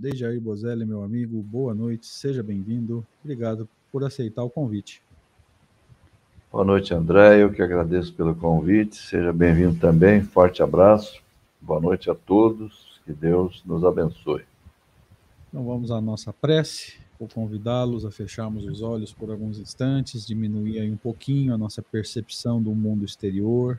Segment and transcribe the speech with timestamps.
[0.00, 3.06] Dejair Bozelli, meu amigo, boa noite, seja bem-vindo.
[3.22, 5.02] Obrigado por aceitar o convite.
[6.50, 7.42] Boa noite, André.
[7.42, 8.96] Eu que agradeço pelo convite.
[8.96, 10.22] Seja bem-vindo também.
[10.22, 11.22] Forte abraço.
[11.60, 12.98] Boa noite a todos.
[13.04, 14.46] Que Deus nos abençoe.
[15.50, 16.94] Então vamos à nossa prece.
[17.18, 21.82] Vou convidá-los a fecharmos os olhos por alguns instantes, diminuir aí um pouquinho a nossa
[21.82, 23.78] percepção do mundo exterior.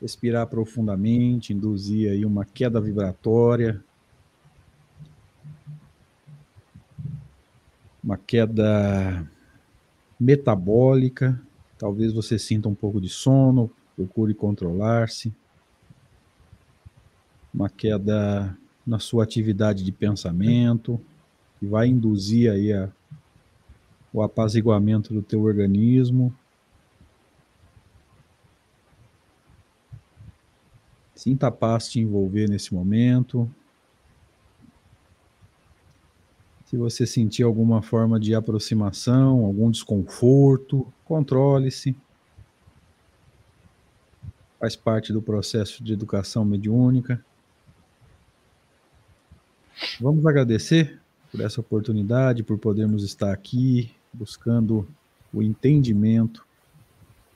[0.00, 3.82] Respirar profundamente, induzir aí uma queda vibratória.
[8.02, 9.28] Uma queda
[10.18, 11.40] metabólica.
[11.78, 15.32] Talvez você sinta um pouco de sono, procure controlar-se
[17.56, 18.54] uma queda
[18.86, 21.00] na sua atividade de pensamento,
[21.58, 22.90] que vai induzir aí a,
[24.12, 26.34] o apaziguamento do teu organismo.
[31.16, 33.50] Sinta a paz te envolver nesse momento.
[36.66, 41.96] Se você sentir alguma forma de aproximação, algum desconforto, controle-se.
[44.60, 47.24] Faz parte do processo de educação mediúnica.
[49.98, 51.00] Vamos agradecer
[51.32, 54.86] por essa oportunidade, por podermos estar aqui buscando
[55.32, 56.46] o entendimento,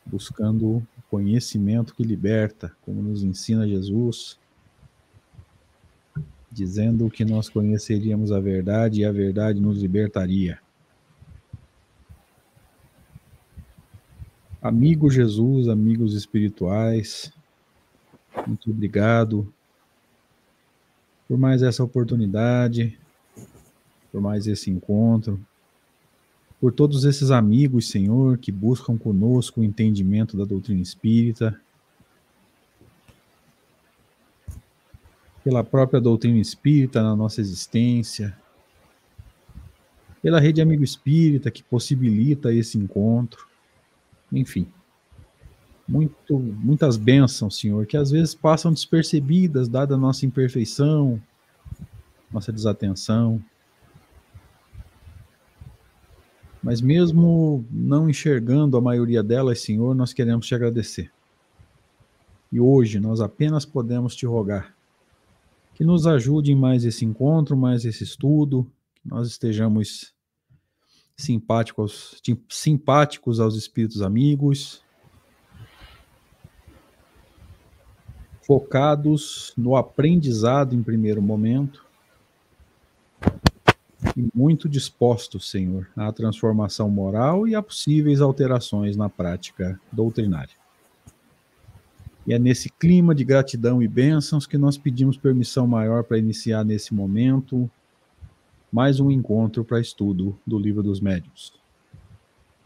[0.05, 4.38] buscando conhecimento que liberta, como nos ensina Jesus,
[6.50, 10.60] dizendo que nós conheceríamos a verdade e a verdade nos libertaria.
[14.62, 17.32] Amigo Jesus, amigos espirituais,
[18.47, 19.53] muito obrigado
[21.27, 22.98] por mais essa oportunidade,
[24.12, 25.41] por mais esse encontro,
[26.60, 31.59] por todos esses amigos, Senhor, que buscam conosco o entendimento da doutrina espírita,
[35.43, 38.37] pela própria doutrina espírita na nossa existência,
[40.22, 43.47] pela rede Amigo Espírita que possibilita esse encontro,
[44.31, 44.69] enfim
[45.91, 51.21] muito, muitas bênçãos, Senhor, que às vezes passam despercebidas, dada a nossa imperfeição,
[52.32, 53.42] nossa desatenção.
[56.62, 61.10] Mas mesmo não enxergando a maioria delas, Senhor, nós queremos te agradecer.
[62.53, 64.74] E hoje nós apenas podemos te rogar
[65.80, 70.12] que nos ajude em mais esse encontro, mais esse estudo, que nós estejamos
[71.16, 72.21] simpáticos,
[72.51, 74.83] simpáticos aos espíritos amigos,
[78.42, 81.83] focados no aprendizado em primeiro momento
[84.17, 90.55] e muito dispostos, Senhor, à transformação moral e a possíveis alterações na prática doutrinária.
[92.27, 96.65] E é nesse clima de gratidão e bênçãos que nós pedimos permissão maior para iniciar
[96.65, 97.71] nesse momento
[98.71, 101.53] mais um encontro para estudo do Livro dos Médiuns.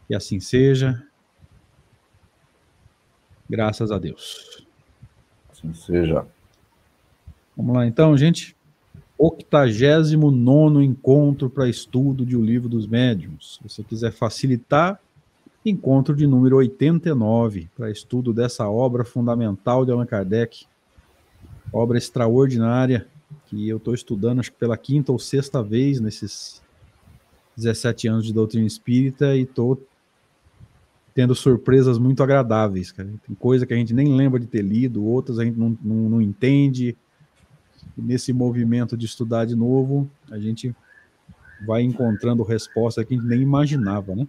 [0.07, 1.03] Que assim seja.
[3.49, 4.65] Graças a Deus.
[5.49, 6.27] Assim seja.
[7.57, 8.55] Vamos lá então, gente.
[9.17, 13.55] 89 encontro para estudo de O Livro dos Médiuns.
[13.57, 14.99] Se você quiser facilitar,
[15.65, 20.65] encontro de número 89 para estudo dessa obra fundamental de Allan Kardec,
[21.71, 23.07] obra extraordinária
[23.47, 26.61] que eu estou estudando, acho que pela quinta ou sexta vez nesses
[27.55, 29.81] 17 anos de doutrina espírita e estou
[31.13, 33.09] tendo surpresas muito agradáveis, cara.
[33.25, 36.09] Tem coisa que a gente nem lembra de ter lido, outras a gente não, não,
[36.09, 36.97] não entende.
[37.97, 40.75] Nesse movimento de estudar de novo, a gente
[41.65, 44.27] vai encontrando respostas que a gente nem imaginava, né?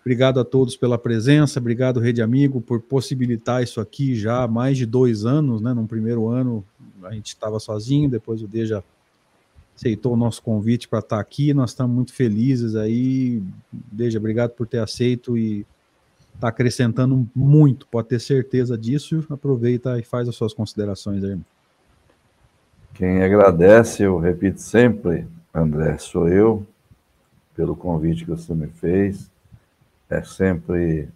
[0.00, 4.76] Obrigado a todos pela presença, obrigado, Rede Amigo, por possibilitar isso aqui já há mais
[4.76, 5.72] de dois anos, né?
[5.72, 6.64] No primeiro ano
[7.04, 8.82] a gente estava sozinho, depois o D já
[9.76, 11.54] aceitou o nosso convite para estar aqui.
[11.54, 13.42] Nós estamos muito felizes aí.
[13.72, 15.66] Deja, obrigado por ter aceito e
[16.34, 19.24] está acrescentando muito, pode ter certeza disso.
[19.30, 21.38] Aproveita e faz as suas considerações aí.
[23.02, 26.64] Quem agradece, eu repito sempre, André, sou eu,
[27.52, 29.28] pelo convite que você me fez.
[30.08, 31.08] É sempre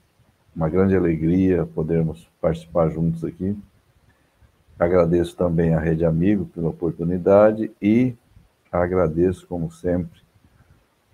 [0.57, 3.57] uma grande alegria podermos participar juntos aqui.
[4.77, 8.17] Agradeço também à Rede Amigo pela oportunidade e
[8.73, 10.21] Agradeço, como sempre,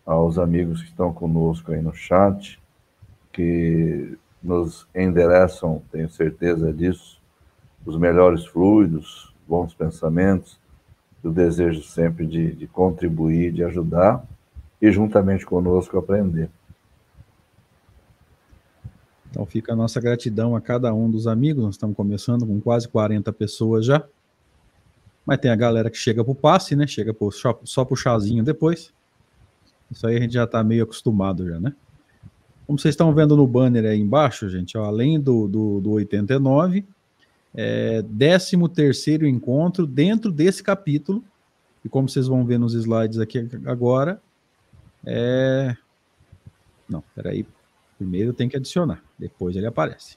[0.06, 2.58] aos amigos que estão conosco aí no chat,
[3.30, 7.20] que nos endereçam, tenho certeza disso,
[7.84, 10.61] os melhores fluidos, bons pensamentos,
[11.22, 14.26] o desejo sempre de, de contribuir, de ajudar
[14.80, 16.50] e juntamente conosco aprender.
[19.30, 21.64] Então fica a nossa gratidão a cada um dos amigos.
[21.64, 24.04] Nós estamos começando com quase 40 pessoas já.
[25.24, 26.86] Mas tem a galera que chega pro passe, né?
[26.86, 28.92] Chega pro, só, pro chazinho depois.
[29.90, 31.74] Isso aí a gente já está meio acostumado já, né?
[32.66, 36.84] Como vocês estão vendo no banner aí embaixo, gente, ó, além do, do, do 89,
[37.54, 41.24] é 13 terceiro encontro dentro desse capítulo,
[41.84, 44.20] e como vocês vão ver nos slides aqui agora,
[45.04, 45.76] é...
[46.88, 47.46] Não, peraí,
[47.98, 50.16] primeiro tem que adicionar, depois ele aparece.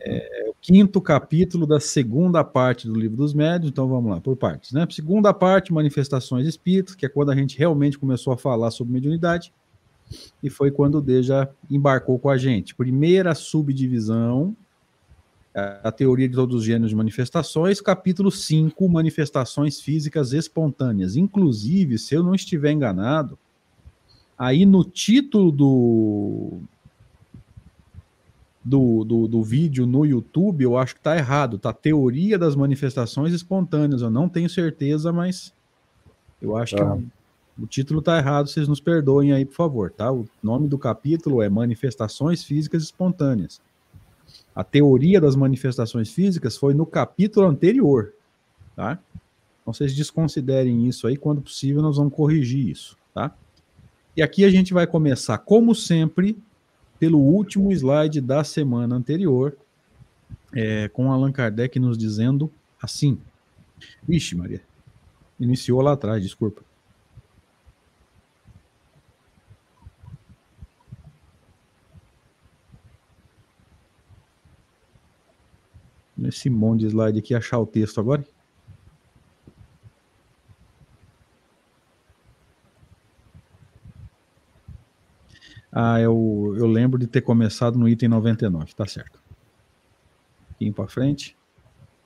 [0.00, 4.36] É o quinto capítulo da segunda parte do livro dos médios, então vamos lá, por
[4.36, 4.72] partes.
[4.72, 4.86] Né?
[4.90, 9.52] Segunda parte, manifestações espíritas, que é quando a gente realmente começou a falar sobre mediunidade,
[10.42, 12.74] e foi quando o Deja embarcou com a gente.
[12.74, 14.56] Primeira subdivisão,
[15.54, 21.14] a teoria de todos os gêneros de manifestações, capítulo 5, manifestações físicas espontâneas.
[21.14, 23.38] Inclusive, se eu não estiver enganado,
[24.36, 26.58] aí no título do,
[28.64, 31.56] do, do, do, vídeo no YouTube, eu acho que está errado.
[31.56, 34.02] Tá teoria das manifestações espontâneas.
[34.02, 35.54] Eu não tenho certeza, mas
[36.42, 36.96] eu acho tá.
[36.96, 38.48] que o título está errado.
[38.48, 40.10] Vocês nos perdoem aí, por favor, tá?
[40.10, 43.62] O nome do capítulo é Manifestações Físicas Espontâneas.
[44.54, 48.12] A teoria das manifestações físicas foi no capítulo anterior,
[48.76, 48.98] tá?
[49.62, 53.34] Então vocês desconsiderem isso aí, quando possível nós vamos corrigir isso, tá?
[54.16, 56.38] E aqui a gente vai começar, como sempre,
[56.98, 59.56] pelo último slide da semana anterior,
[60.54, 62.50] é, com Allan Kardec nos dizendo
[62.80, 63.18] assim.
[64.06, 64.62] Vixe, Maria.
[65.38, 66.62] Iniciou lá atrás, desculpa.
[76.16, 78.24] Nesse monte de slide aqui, achar o texto agora.
[85.72, 89.18] Ah, eu, eu lembro de ter começado no item 99, tá certo.
[90.50, 91.36] Pouquinho para frente.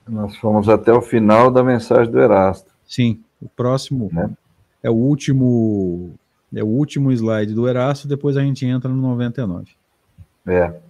[0.07, 2.73] Nós fomos até o final da mensagem do Erasto.
[2.83, 4.35] Sim, o próximo né?
[4.81, 6.15] é o último
[6.51, 9.71] é o último slide do Erasto, depois a gente entra no 99.
[10.47, 10.88] É.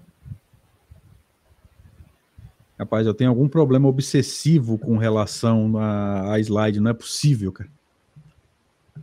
[2.80, 7.70] Rapaz, eu tenho algum problema obsessivo com relação a, a slide, não é possível, cara.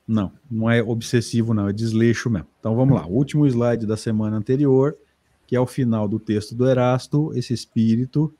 [0.08, 2.48] Não, não é obsessivo, não, é desleixo mesmo.
[2.62, 3.06] Então vamos lá.
[3.06, 4.98] Último slide da semana anterior,
[5.46, 8.34] que é o final do texto do Erasto, esse espírito,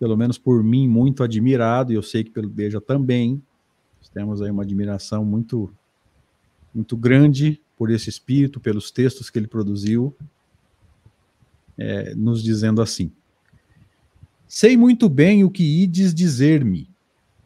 [0.00, 3.40] pelo menos por mim, muito admirado, e eu sei que pelo Beja também.
[4.12, 5.72] Temos aí uma admiração muito,
[6.74, 10.12] muito grande por esse espírito, pelos textos que ele produziu,
[11.78, 13.12] é, nos dizendo assim:
[14.48, 16.88] Sei muito bem o que ides dizer-me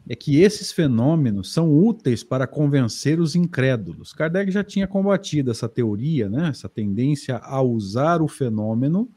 [0.09, 4.13] é que esses fenômenos são úteis para convencer os incrédulos.
[4.13, 9.09] Kardec já tinha combatido essa teoria, né, essa tendência a usar o fenômeno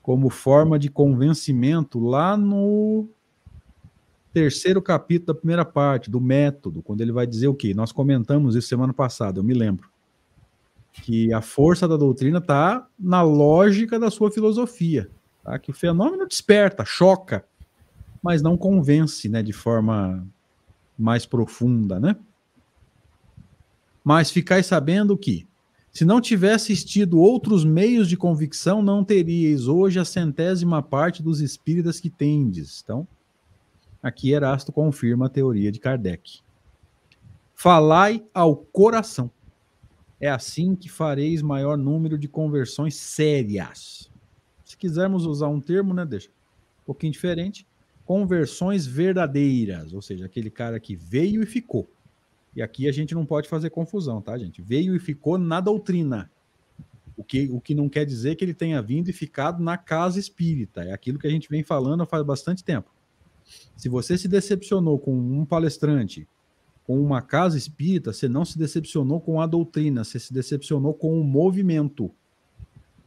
[0.00, 3.08] como forma de convencimento lá no
[4.32, 7.74] terceiro capítulo da primeira parte, do método, quando ele vai dizer o quê?
[7.74, 9.88] Nós comentamos isso semana passada, eu me lembro.
[10.92, 15.08] Que a força da doutrina está na lógica da sua filosofia.
[15.42, 15.58] Tá?
[15.58, 17.44] Que o fenômeno desperta, choca,
[18.22, 20.26] mas não convence, né, de forma
[20.96, 22.16] mais profunda, né?
[24.04, 25.46] Mas ficais sabendo que,
[25.92, 31.40] se não tivesse tido outros meios de convicção, não teríeis hoje a centésima parte dos
[31.40, 32.80] espíritas que tendes.
[32.82, 33.06] Então,
[34.02, 36.40] aqui Erasto confirma a teoria de Kardec.
[37.54, 39.30] Falai ao coração.
[40.20, 44.11] É assim que fareis maior número de conversões sérias.
[44.82, 47.64] Se quisermos usar um termo, né, deixa um pouquinho diferente,
[48.04, 51.88] conversões verdadeiras, ou seja, aquele cara que veio e ficou.
[52.56, 54.60] E aqui a gente não pode fazer confusão, tá, gente?
[54.60, 56.28] Veio e ficou na doutrina.
[57.16, 60.18] O que, o que não quer dizer que ele tenha vindo e ficado na casa
[60.18, 60.82] espírita.
[60.82, 62.90] É aquilo que a gente vem falando faz bastante tempo.
[63.76, 66.26] Se você se decepcionou com um palestrante,
[66.82, 71.20] com uma casa espírita, você não se decepcionou com a doutrina, você se decepcionou com
[71.20, 72.12] o movimento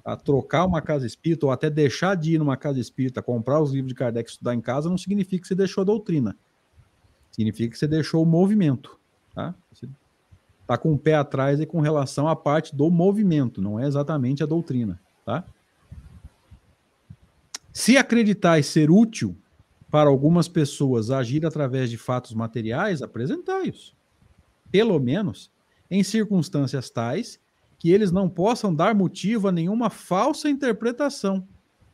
[0.05, 3.71] a trocar uma casa espírita ou até deixar de ir numa casa espírita, comprar os
[3.71, 6.37] livros de Kardec e estudar em casa, não significa que você deixou a doutrina.
[7.31, 8.99] Significa que você deixou o movimento.
[9.33, 9.55] Tá?
[9.73, 9.89] Você
[10.61, 14.43] está com o pé atrás e com relação à parte do movimento, não é exatamente
[14.43, 15.01] a doutrina.
[15.25, 15.43] Tá?
[17.73, 19.35] Se acreditais ser útil
[19.89, 23.95] para algumas pessoas agir através de fatos materiais, apresentai-os.
[24.71, 25.51] Pelo menos
[25.89, 27.39] em circunstâncias tais
[27.77, 31.47] que eles não possam dar motivo a nenhuma falsa interpretação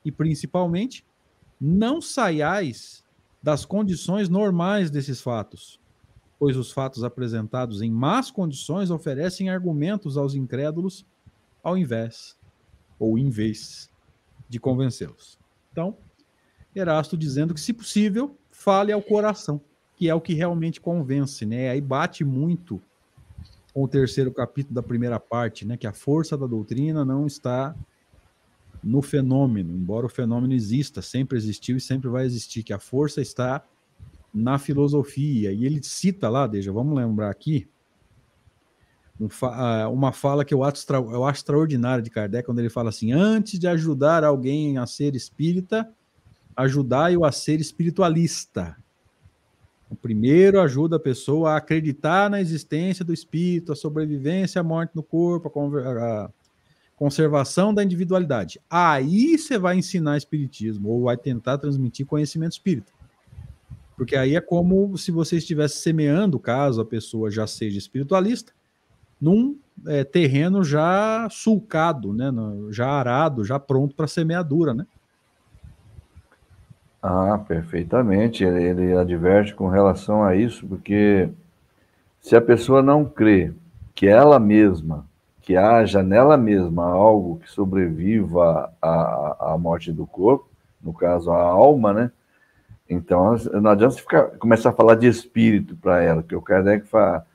[0.05, 1.05] e, principalmente,
[1.59, 3.03] não saiais
[3.41, 5.79] das condições normais desses fatos,
[6.39, 11.05] pois os fatos apresentados em más condições oferecem argumentos aos incrédulos
[11.63, 12.37] ao invés
[12.99, 13.89] ou em vez
[14.47, 15.39] de convencê-los.
[15.71, 15.97] Então,
[16.75, 19.61] Erasto dizendo que, se possível, fale ao coração,
[19.95, 21.69] que é o que realmente convence, né?
[21.69, 22.81] Aí bate muito
[23.73, 25.77] com o terceiro capítulo da primeira parte, né?
[25.77, 27.75] Que a força da doutrina não está
[28.83, 33.21] no fenômeno, embora o fenômeno exista, sempre existiu e sempre vai existir, que a força
[33.21, 33.63] está
[34.33, 35.51] na filosofia.
[35.51, 37.69] E ele cita lá, deixa, vamos lembrar aqui,
[39.43, 43.11] ah, uma fala que eu acho, eu acho extraordinária de Kardec, quando ele fala assim:
[43.11, 45.87] antes de ajudar alguém a ser espírita,
[46.55, 48.75] ajudai-o a ser espiritualista.
[49.91, 54.95] O primeiro ajuda a pessoa a acreditar na existência do espírito, a sobrevivência, a morte
[54.95, 56.29] no corpo, a
[56.95, 58.57] conservação da individualidade.
[58.69, 62.89] Aí você vai ensinar espiritismo ou vai tentar transmitir conhecimento espírita.
[63.97, 68.53] Porque aí é como se você estivesse semeando, caso a pessoa já seja espiritualista,
[69.19, 72.31] num é, terreno já sulcado, né,
[72.69, 74.87] já arado, já pronto para semeadura, né?
[77.01, 78.43] Ah, perfeitamente.
[78.43, 81.29] Ele, ele adverte com relação a isso, porque
[82.19, 83.53] se a pessoa não crê
[83.95, 85.05] que ela mesma,
[85.41, 90.47] que haja nela mesma algo que sobreviva à, à morte do corpo,
[90.81, 92.11] no caso a alma, né?
[92.89, 96.87] Então não adianta você ficar, começar a falar de espírito para ela, que o Kardec
[96.87, 97.25] fala,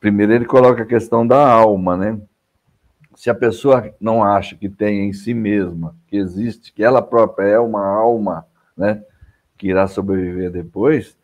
[0.00, 2.20] primeiro ele coloca a questão da alma, né?
[3.14, 7.46] Se a pessoa não acha que tem em si mesma, que existe, que ela própria
[7.46, 8.46] é uma alma,
[8.76, 9.02] né?
[9.56, 11.16] Que irá sobreviver depois.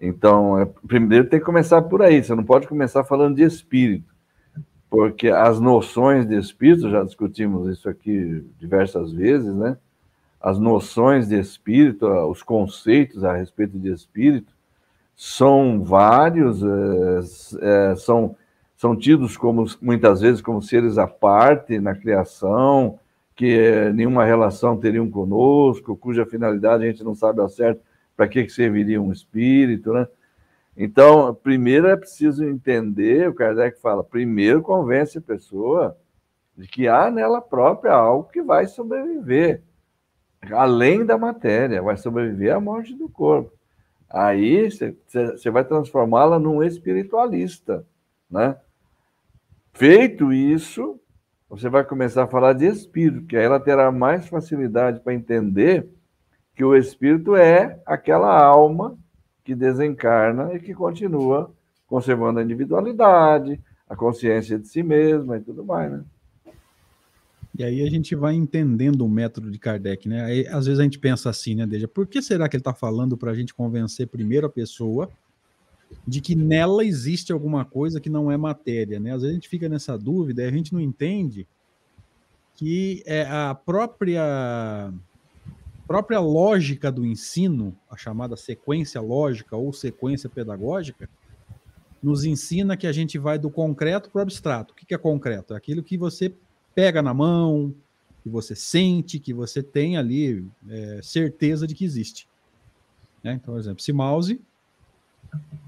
[0.00, 2.22] Então, é, primeiro tem que começar por aí.
[2.22, 4.14] Você não pode começar falando de espírito,
[4.88, 9.76] porque as noções de espírito, já discutimos isso aqui diversas vezes, né?
[10.40, 14.52] As noções de espírito, os conceitos a respeito de espírito,
[15.14, 18.34] são vários, é, é, são,
[18.74, 22.98] são tidos como muitas vezes como seres à parte na criação,
[23.40, 27.80] que é, nenhuma relação teriam conosco, cuja finalidade a gente não sabe ao certo
[28.14, 30.06] para que, que serviria um espírito, né?
[30.76, 35.96] Então, primeiro é preciso entender, o Kardec fala, primeiro convence a pessoa
[36.54, 39.62] de que há nela própria algo que vai sobreviver,
[40.52, 43.54] além da matéria, vai sobreviver à morte do corpo.
[44.10, 47.86] Aí você vai transformá-la num espiritualista,
[48.30, 48.54] né?
[49.72, 51.00] Feito isso,
[51.50, 55.88] você vai começar a falar de espírito, que aí ela terá mais facilidade para entender
[56.54, 58.96] que o espírito é aquela alma
[59.44, 61.52] que desencarna e que continua
[61.88, 66.04] conservando a individualidade, a consciência de si mesma e tudo mais, né?
[67.58, 70.22] E aí a gente vai entendendo o método de Kardec, né?
[70.24, 71.88] Aí, às vezes a gente pensa assim, né, Deja?
[71.88, 75.10] Por que será que ele está falando para a gente convencer primeiro a pessoa
[76.06, 79.12] de que nela existe alguma coisa que não é matéria, né?
[79.12, 81.46] Às vezes a gente fica nessa dúvida a gente não entende
[82.54, 84.92] que é a própria
[85.86, 91.08] própria lógica do ensino, a chamada sequência lógica ou sequência pedagógica,
[92.00, 94.72] nos ensina que a gente vai do concreto para o abstrato.
[94.72, 95.52] O que é concreto?
[95.52, 96.32] É aquilo que você
[96.74, 97.74] pega na mão,
[98.22, 102.28] que você sente, que você tem ali é, certeza de que existe.
[103.22, 103.34] Né?
[103.34, 104.40] Então, por exemplo, esse mouse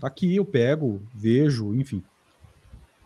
[0.00, 2.02] tá aqui, eu pego, vejo, enfim.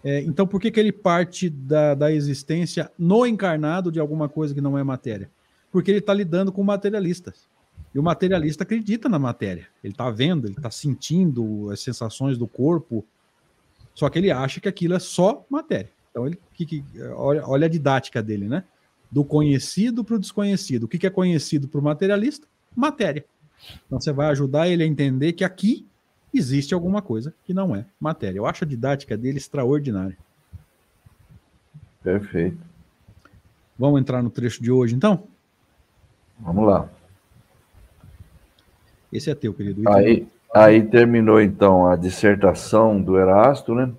[0.04, 4.54] É, então, por que, que ele parte da, da existência no encarnado de alguma coisa
[4.54, 5.28] que não é matéria?
[5.72, 7.48] Porque ele está lidando com materialistas.
[7.94, 9.66] E o materialista acredita na matéria.
[9.82, 13.04] Ele está vendo, ele está sentindo as sensações do corpo,
[13.94, 15.90] só que ele acha que aquilo é só matéria.
[16.10, 16.84] Então, ele, que, que,
[17.14, 18.64] olha, olha a didática dele, né?
[19.10, 20.84] Do conhecido para o desconhecido.
[20.84, 22.46] O que, que é conhecido para o materialista?
[22.76, 23.24] Matéria.
[23.86, 25.86] Então, você vai ajudar ele a entender que aqui
[26.38, 28.38] existe alguma coisa que não é matéria.
[28.38, 30.16] Eu acho a didática dele extraordinária.
[32.02, 32.58] Perfeito.
[33.78, 35.24] Vamos entrar no trecho de hoje, então?
[36.38, 36.88] Vamos lá.
[39.12, 39.82] Esse é teu, querido.
[39.88, 43.92] Aí, aí terminou, então, a dissertação do Erasto, né?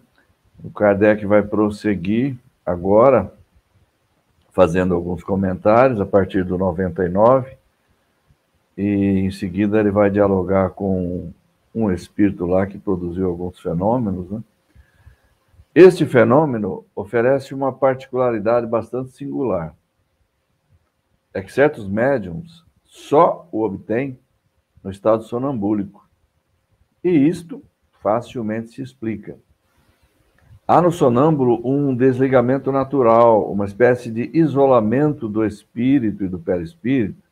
[0.64, 3.32] O Kardec vai prosseguir agora,
[4.52, 7.56] fazendo alguns comentários a partir do 99,
[8.78, 8.86] e
[9.20, 11.32] em seguida ele vai dialogar com
[11.74, 14.30] um espírito lá que produziu alguns fenômenos.
[14.30, 14.44] Né?
[15.74, 19.76] Este fenômeno oferece uma particularidade bastante singular.
[21.34, 24.18] É que certos médiums só o obtêm
[24.84, 26.08] no estado sonambúlico.
[27.04, 27.62] E isto
[28.02, 29.38] facilmente se explica.
[30.68, 37.27] Há no sonâmbulo um desligamento natural, uma espécie de isolamento do espírito e do perispírito,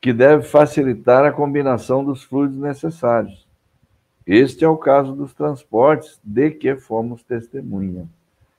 [0.00, 3.46] que deve facilitar a combinação dos fluidos necessários.
[4.26, 8.08] Este é o caso dos transportes de que fomos testemunha.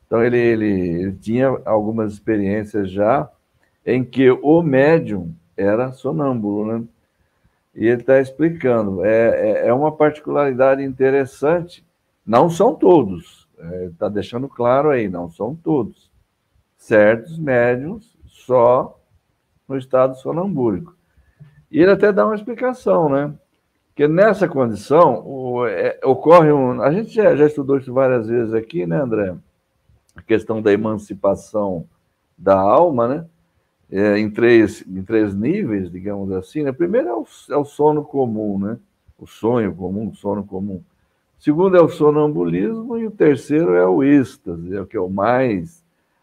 [0.05, 3.29] Então, ele, ele, ele tinha algumas experiências já
[3.85, 6.83] em que o médium era sonâmbulo, né?
[7.73, 11.85] E ele está explicando, é, é, é, uma particularidade interessante,
[12.25, 13.47] não são todos,
[13.89, 16.11] está é, deixando claro aí, não são todos.
[16.77, 18.99] Certos médiums só
[19.67, 20.97] no estado sonambúlico.
[21.71, 23.33] E ele até dá uma explicação, né?
[23.95, 26.81] Que nessa condição o, é, ocorre um.
[26.81, 29.35] A gente já, já, estudou isso várias vezes aqui, né, André?
[30.15, 31.85] A questão da emancipação
[32.37, 33.25] da alma, né?
[33.89, 36.63] É, em, três, em três níveis, digamos assim.
[36.63, 36.71] Né?
[36.71, 38.77] Primeiro é o, é o sono comum, né?
[39.17, 40.81] O sonho comum, o sono comum.
[41.39, 45.01] O segundo é o sonambulismo e o terceiro é o êxtase, é o que é
[45.01, 45.81] o mais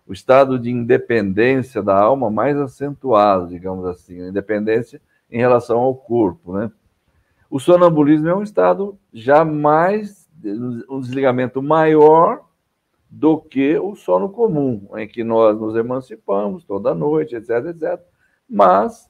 [0.09, 5.95] o estado de independência da alma mais acentuado, digamos assim, a independência em relação ao
[5.95, 6.71] corpo, né?
[7.51, 10.29] O sonambulismo é um estado já mais,
[10.89, 12.45] um desligamento maior
[13.11, 18.01] do que o sono comum, em que nós nos emancipamos toda noite, etc, etc.
[18.49, 19.09] Mas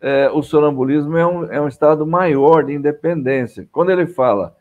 [0.00, 3.68] é, o sonambulismo é um, é um estado maior de independência.
[3.72, 4.56] Quando ele fala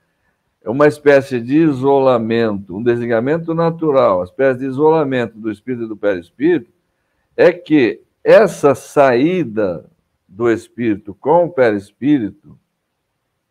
[0.64, 5.88] é uma espécie de isolamento, um desligamento natural, uma espécie de isolamento do espírito e
[5.90, 6.72] do perispírito,
[7.36, 9.86] é que essa saída
[10.34, 12.60] do espírito com o perispírito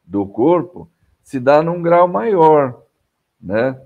[0.04, 0.90] do corpo
[1.22, 2.82] se dá num grau maior,
[3.40, 3.80] né?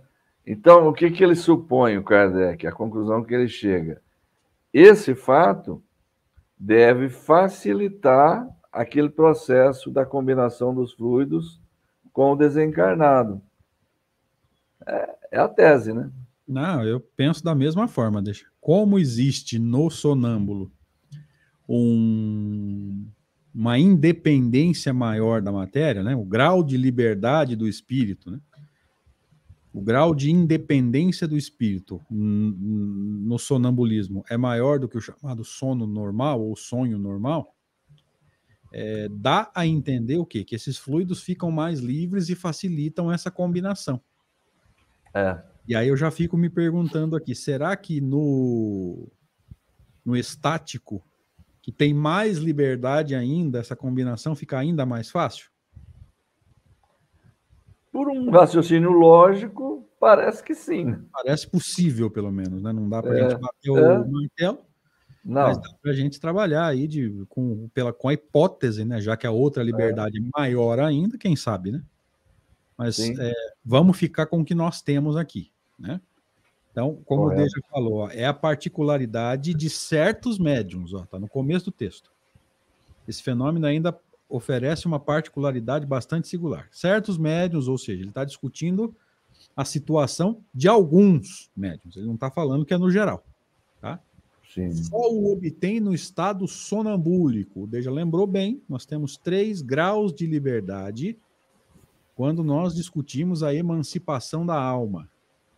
[0.47, 2.67] Então, o que, que ele supõe, o Kardec?
[2.67, 4.01] A conclusão que ele chega.
[4.73, 5.83] Esse fato
[6.59, 11.61] deve facilitar aquele processo da combinação dos fluidos
[12.13, 13.43] com o desencarnado.
[14.87, 16.11] É, é a tese, né?
[16.49, 18.23] Não, eu penso da mesma forma.
[18.23, 18.47] Deixa.
[18.61, 20.71] Como existe no sonâmbulo
[21.69, 23.07] um,
[23.55, 26.15] uma independência maior da matéria, né?
[26.15, 28.41] o grau de liberdade do espírito, né?
[29.73, 35.87] o grau de independência do espírito no sonambulismo é maior do que o chamado sono
[35.87, 37.55] normal ou sonho normal,
[38.73, 40.45] é, dá a entender o quê?
[40.45, 44.01] Que esses fluidos ficam mais livres e facilitam essa combinação.
[45.15, 45.43] É.
[45.69, 49.09] E aí eu já fico me perguntando aqui, será que no,
[50.05, 51.03] no estático
[51.67, 55.51] que tem mais liberdade ainda, essa combinação fica ainda mais fácil?
[57.91, 60.97] Por um raciocínio lógico, parece que sim.
[61.13, 62.73] Parece possível, pelo menos, né?
[62.73, 63.99] Não dá para a é, gente bater é.
[63.99, 64.59] o martelo,
[65.25, 65.43] Não.
[65.43, 69.01] mas dá para a gente trabalhar aí de, com, pela, com a hipótese, né?
[69.01, 70.39] Já que a outra liberdade é.
[70.39, 71.83] maior ainda, quem sabe, né?
[72.79, 73.33] Mas é,
[73.65, 76.01] vamos ficar com o que nós temos aqui, né?
[76.77, 77.41] Então, como Correto.
[77.41, 82.13] o Deja falou, ó, é a particularidade de certos médiums, está no começo do texto.
[83.09, 86.69] Esse fenômeno ainda oferece uma particularidade bastante singular.
[86.71, 88.95] Certos médiums, ou seja, ele está discutindo
[89.57, 93.25] a situação de alguns médiums, ele não está falando que é no geral.
[93.81, 93.99] Tá?
[94.53, 94.71] Sim.
[94.71, 97.63] Só o obtém no estado sonambúlico.
[97.63, 101.17] O Deja lembrou bem, nós temos três graus de liberdade
[102.15, 105.09] quando nós discutimos a emancipação da alma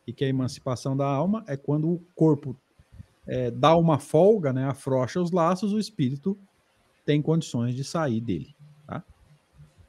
[0.08, 2.56] e que a emancipação da alma é quando o corpo
[3.26, 6.34] é, dá uma folga, né, afrouxa os laços, o espírito
[7.04, 8.56] tem condições de sair dele.
[8.86, 9.04] Tá?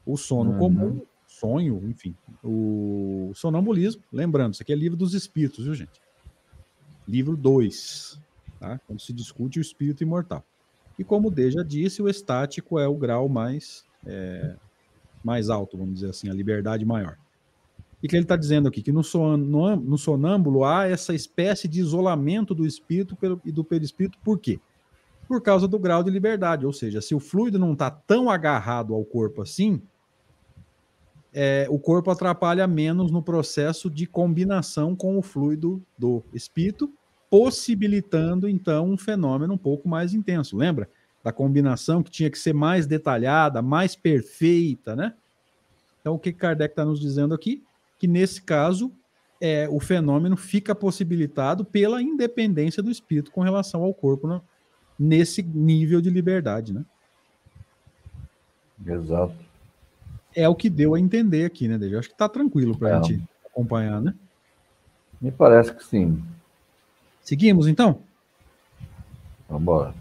[0.06, 0.60] O sono uhum.
[0.60, 6.02] comum, sonho, enfim, o sonambulismo, lembrando, isso aqui é livro dos espíritos, viu, gente?
[7.08, 8.20] Livro 2,
[8.60, 8.78] tá?
[8.86, 10.44] quando se discute o espírito imortal.
[10.98, 14.54] E como o D já disse, o estático é o grau mais, é,
[15.24, 17.18] mais alto, vamos dizer assim, a liberdade maior.
[18.02, 18.82] E que ele está dizendo aqui?
[18.82, 23.52] Que no, son, no, no, sonâmbulo há essa espécie de isolamento do espírito pelo, e
[23.52, 24.60] do perispírito, por quê?
[25.28, 28.94] Por causa do grau de liberdade, ou seja, se o fluido não está tão agarrado
[28.94, 29.82] ao corpo assim,
[31.34, 36.92] é, o corpo atrapalha menos no processo de combinação com o fluido do espírito,
[37.30, 40.58] possibilitando então um fenômeno um pouco mais intenso.
[40.58, 40.90] Lembra
[41.24, 45.14] da combinação que tinha que ser mais detalhada, mais perfeita, né?
[46.02, 47.62] Então, o que Kardec está nos dizendo aqui?
[48.00, 48.92] Que nesse caso
[49.42, 54.42] é, o fenômeno fica possibilitado pela independência do espírito com relação ao corpo né?
[54.98, 56.84] nesse nível de liberdade, né?
[58.86, 59.36] Exato.
[60.34, 61.98] É o que deu a entender aqui, né, David?
[61.98, 63.04] Acho que está tranquilo para a é.
[63.04, 64.16] gente acompanhar, né?
[65.20, 66.24] Me parece que sim.
[67.22, 68.02] Seguimos, então?
[69.48, 69.94] Vamos embora.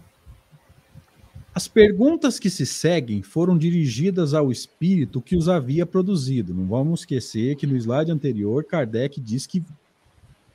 [1.59, 6.53] As perguntas que se seguem foram dirigidas ao espírito que os havia produzido.
[6.53, 9.61] Não vamos esquecer que no slide anterior, Kardec diz que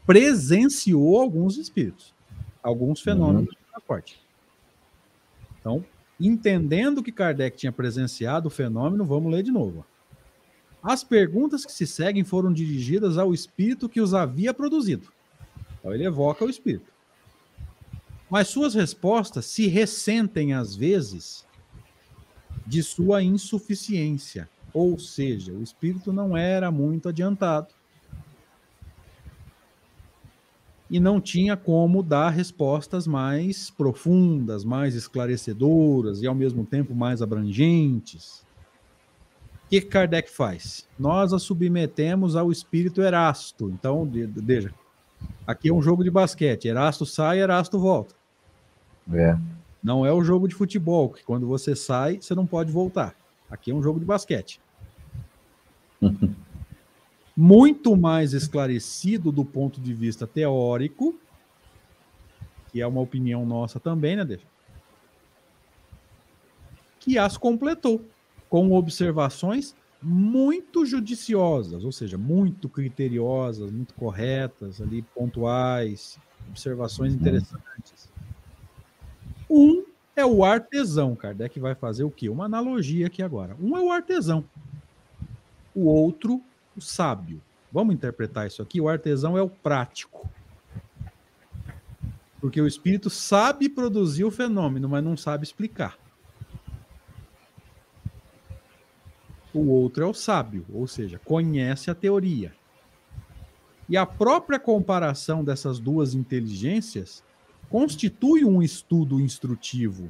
[0.07, 2.15] presenciou alguns espíritos,
[2.63, 3.51] alguns fenômenos uhum.
[3.51, 4.19] de transporte.
[5.61, 5.85] Então,
[6.19, 9.85] entendendo que Kardec tinha presenciado o fenômeno, vamos ler de novo.
[10.83, 15.13] As perguntas que se seguem foram dirigidas ao espírito que os havia produzido.
[15.79, 16.94] Então, ele evoca o espírito.
[18.35, 21.47] Mas suas respostas se ressentem, às vezes,
[22.67, 24.51] de sua insuficiência.
[24.73, 27.69] Ou seja, o espírito não era muito adiantado.
[30.91, 37.23] E não tinha como dar respostas mais profundas, mais esclarecedoras e, ao mesmo tempo, mais
[37.23, 38.45] abrangentes.
[39.65, 40.89] O que Kardec faz?
[40.99, 43.71] Nós a submetemos ao espírito Erasto.
[43.71, 44.75] Então, veja,
[45.47, 46.67] aqui é um jogo de basquete.
[46.67, 48.24] Erasto sai, Erasto volta.
[49.13, 49.37] É.
[49.83, 53.15] Não é o jogo de futebol, que quando você sai, você não pode voltar.
[53.51, 54.61] Aqui é um jogo de basquete.
[57.37, 61.19] Muito mais esclarecido do ponto de vista teórico,
[62.71, 64.45] que é uma opinião nossa também, né, Deixa?
[67.01, 68.01] Que as completou
[68.49, 77.21] com observações muito judiciosas, ou seja, muito criteriosas, muito corretas, ali pontuais, observações uhum.
[77.21, 78.14] interessantes.
[79.49, 79.85] Um
[80.17, 81.15] é o artesão.
[81.15, 82.29] Kardec vai fazer o quê?
[82.29, 83.57] Uma analogia aqui agora.
[83.61, 84.45] Um é o artesão.
[85.75, 86.41] O outro,
[86.77, 87.41] o sábio.
[87.73, 88.81] Vamos interpretar isso aqui?
[88.81, 90.29] O artesão é o prático.
[92.41, 95.99] Porque o espírito sabe produzir o fenômeno, mas não sabe explicar.
[99.53, 102.53] O outro é o sábio, ou seja, conhece a teoria.
[103.89, 107.23] E a própria comparação dessas duas inteligências
[107.75, 110.09] constitui um estudo instrutivo,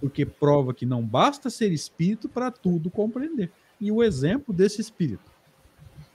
[0.00, 3.48] porque prova que não basta ser espírito para tudo compreender.
[3.80, 5.30] E o exemplo desse espírito,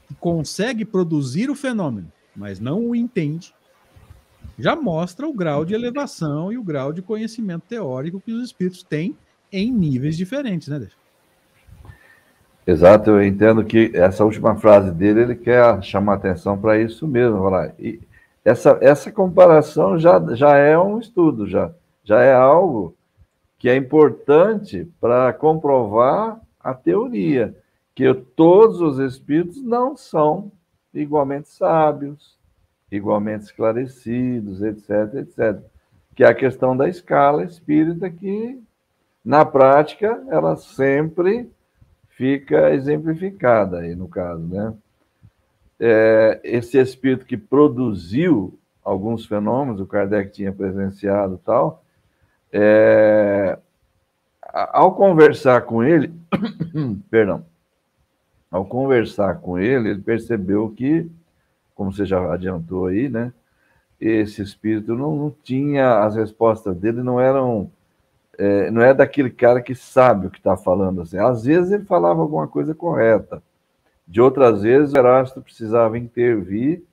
[0.06, 3.56] que consegue produzir o fenômeno, mas não o entende,
[4.60, 8.84] já mostra o grau de elevação e o grau de conhecimento teórico que os espíritos
[8.84, 9.16] têm
[9.50, 10.98] em níveis diferentes, né, Deixa?
[12.68, 17.38] Exato, eu entendo que essa última frase dele, ele quer chamar atenção para isso mesmo,
[17.38, 17.74] falar.
[17.80, 17.98] E
[18.46, 22.96] essa, essa comparação já, já é um estudo, já, já é algo
[23.58, 27.58] que é importante para comprovar a teoria,
[27.96, 30.52] que todos os espíritos não são
[30.94, 32.38] igualmente sábios,
[32.92, 35.60] igualmente esclarecidos, etc, etc.
[36.14, 38.62] Que é a questão da escala espírita que,
[39.24, 41.50] na prática, ela sempre
[42.10, 44.74] fica exemplificada aí no caso, né?
[45.80, 51.84] É, esse espírito que produziu alguns fenômenos, o Kardec tinha presenciado tal,
[52.54, 53.58] é,
[54.42, 56.14] ao conversar com ele,
[57.10, 57.44] perdão,
[58.50, 61.10] ao conversar com ele, ele percebeu que,
[61.74, 63.34] como você já adiantou aí, né,
[64.00, 67.70] esse espírito não, não tinha, as respostas dele não eram,
[68.38, 71.18] é, não é daquele cara que sabe o que está falando, assim.
[71.18, 73.42] Às vezes ele falava alguma coisa correta,
[74.08, 76.84] de outras vezes, o Erasto precisava intervir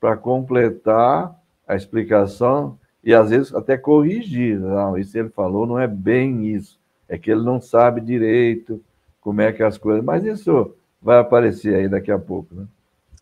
[0.00, 4.58] para completar a explicação e às vezes até corrigir.
[4.58, 6.78] Não, isso ele falou não é bem isso.
[7.08, 8.82] É que ele não sabe direito
[9.20, 10.04] como é que as coisas.
[10.04, 12.66] Mas isso vai aparecer aí daqui a pouco, né?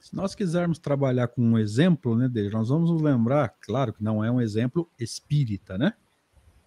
[0.00, 4.04] Se nós quisermos trabalhar com um exemplo, né, dele, nós vamos nos lembrar, claro que
[4.04, 5.94] não é um exemplo espírita, né?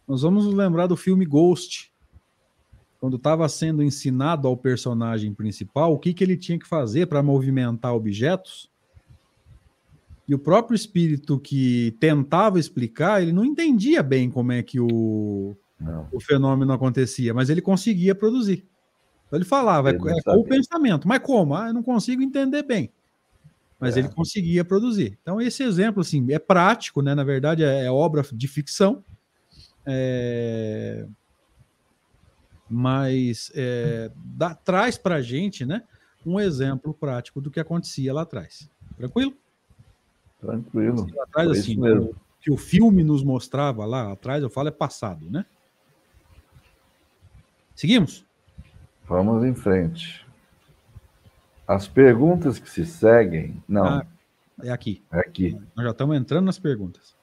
[0.06, 1.89] Nós vamos nos lembrar do filme Ghost,
[3.00, 7.24] quando estava sendo ensinado ao personagem principal o que, que ele tinha que fazer para
[7.24, 8.70] movimentar objetos.
[10.28, 15.56] E o próprio espírito que tentava explicar, ele não entendia bem como é que o,
[16.12, 18.68] o fenômeno acontecia, mas ele conseguia produzir.
[19.26, 21.56] Então ele falava, ele é, é com o pensamento, mas como?
[21.56, 22.92] Ah, eu não consigo entender bem.
[23.80, 24.00] Mas é.
[24.00, 25.18] ele conseguia produzir.
[25.22, 27.16] Então, esse exemplo, assim, é prático, né?
[27.16, 29.04] Na verdade, é, é obra de ficção.
[29.86, 31.08] É,
[32.70, 35.84] mas é, dá, traz para a gente né,
[36.26, 38.70] um exemplo prático do que acontecia lá atrás.
[38.98, 39.34] Tranquilo?
[40.40, 41.08] Tranquilo.
[41.16, 42.16] Lá atrás, assim, mesmo.
[42.40, 45.46] que o filme nos mostrava lá atrás, eu falo é passado, né?
[47.76, 48.26] Seguimos?
[49.08, 50.26] Vamos em frente.
[51.68, 53.64] As perguntas que se seguem.
[53.68, 53.86] Não.
[53.86, 54.06] Ah,
[54.64, 55.04] é aqui.
[55.12, 55.58] É aqui.
[55.76, 57.16] Nós já estamos entrando nas perguntas.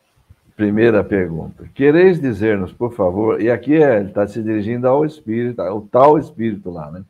[0.56, 1.68] Primeira pergunta.
[1.74, 6.18] Quereis dizer-nos, por favor, e aqui é, ele está se dirigindo ao espírito, ao tal
[6.18, 7.04] espírito lá, né?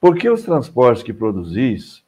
[0.00, 2.04] Por que os transportes que produzis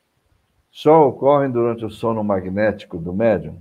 [0.71, 3.59] só ocorrem durante o sono magnético do médium?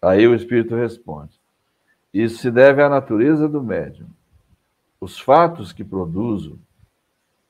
[0.00, 1.38] Aí o espírito responde:
[2.14, 4.06] Isso se deve à natureza do médium.
[4.98, 6.58] Os fatos que produzo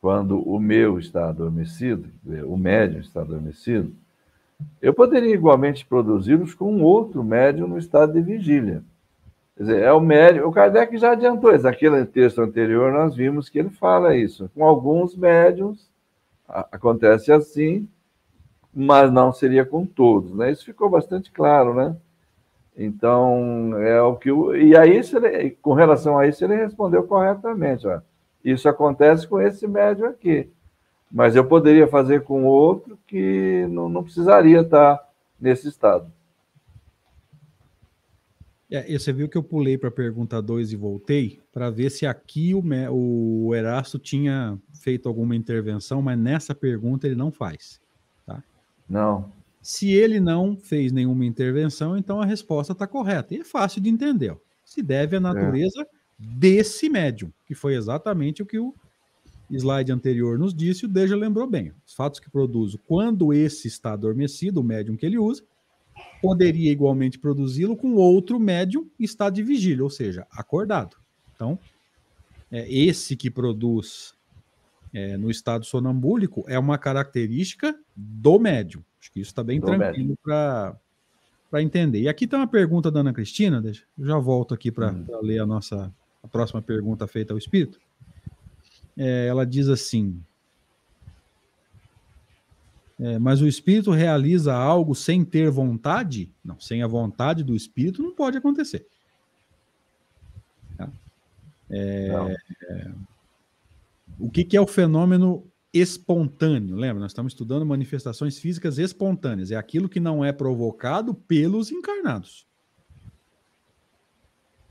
[0.01, 2.11] quando o meu está adormecido,
[2.45, 3.95] o médium está adormecido,
[4.81, 8.83] eu poderia igualmente produzi-los com um outro médium no estado de vigília.
[9.57, 10.49] Quer dizer, é o médium.
[10.49, 11.65] O Kardec já adiantou isso.
[11.65, 14.51] Naquele texto anterior, nós vimos que ele fala isso.
[14.55, 15.91] Com alguns médiums
[16.47, 17.89] acontece assim,
[18.73, 20.35] mas não seria com todos.
[20.35, 20.53] Né?
[20.53, 21.97] Isso ficou bastante claro, né?
[22.77, 24.29] Então, é o que.
[24.29, 27.87] E aí, ele, com relação a isso, ele respondeu corretamente.
[27.87, 28.01] Ó.
[28.45, 30.51] Isso acontece com esse médium aqui.
[31.11, 35.09] Mas eu poderia fazer com outro que não, não precisaria estar
[35.41, 36.11] nesse estado.
[38.71, 42.05] É, você viu que eu pulei para a pergunta 2 e voltei para ver se
[42.05, 42.63] aqui o,
[43.47, 47.81] o Erasto tinha feito alguma intervenção, mas nessa pergunta ele não faz.
[48.27, 48.43] Tá?
[48.89, 49.33] Não.
[49.63, 53.35] Se ele não fez nenhuma intervenção, então a resposta está correta.
[53.35, 54.31] E é fácil de entender.
[54.31, 54.37] Ó.
[54.65, 55.87] Se deve à natureza é.
[56.19, 58.75] desse médium, que foi exatamente o que o
[59.51, 61.73] slide anterior nos disse, o Deja lembrou bem.
[61.87, 65.43] Os fatos que produzo quando esse está adormecido, o médium que ele usa,
[66.21, 70.97] poderia igualmente produzi-lo com outro médium em estado de vigília, ou seja, acordado.
[71.35, 71.59] Então,
[72.51, 74.15] é, esse que produz
[74.93, 78.83] é, no estado sonambúlico é uma característica do médium.
[79.01, 80.79] Acho que isso está bem do tranquilo para
[81.63, 82.01] entender.
[82.01, 85.07] E aqui tem uma pergunta da Ana Cristina, deixa, eu já volto aqui para hum.
[85.23, 87.79] ler a nossa a próxima pergunta feita ao Espírito.
[88.97, 90.23] É, ela diz assim:
[92.99, 96.33] é, mas o espírito realiza algo sem ter vontade?
[96.43, 98.87] Não, sem a vontade do espírito não pode acontecer.
[100.79, 100.91] Tá?
[101.69, 102.91] É, é,
[104.19, 106.75] o que, que, é o fenômeno espontâneo?
[106.75, 109.51] Lembra, nós estamos estudando manifestações físicas espontâneas.
[109.51, 112.47] É aquilo que não é provocado pelos encarnados.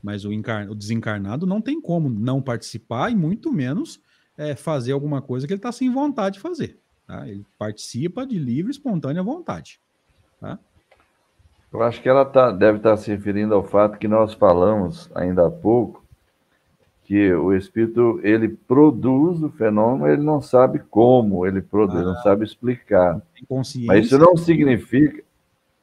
[0.02, 4.00] Mas o, o desencarnado não tem como não participar e muito menos
[4.36, 6.78] é, fazer alguma coisa que ele está sem vontade de fazer.
[7.06, 7.28] Tá?
[7.28, 9.80] Ele participa de livre, espontânea vontade.
[10.40, 10.58] Tá?
[11.72, 15.10] Eu acho que ela tá, deve estar tá se referindo ao fato que nós falamos
[15.14, 16.04] ainda há pouco,
[17.04, 22.16] que o espírito ele produz o fenômeno, ele não sabe como ele produz, ah, não
[22.22, 23.22] sabe explicar.
[23.86, 25.24] Mas isso não significa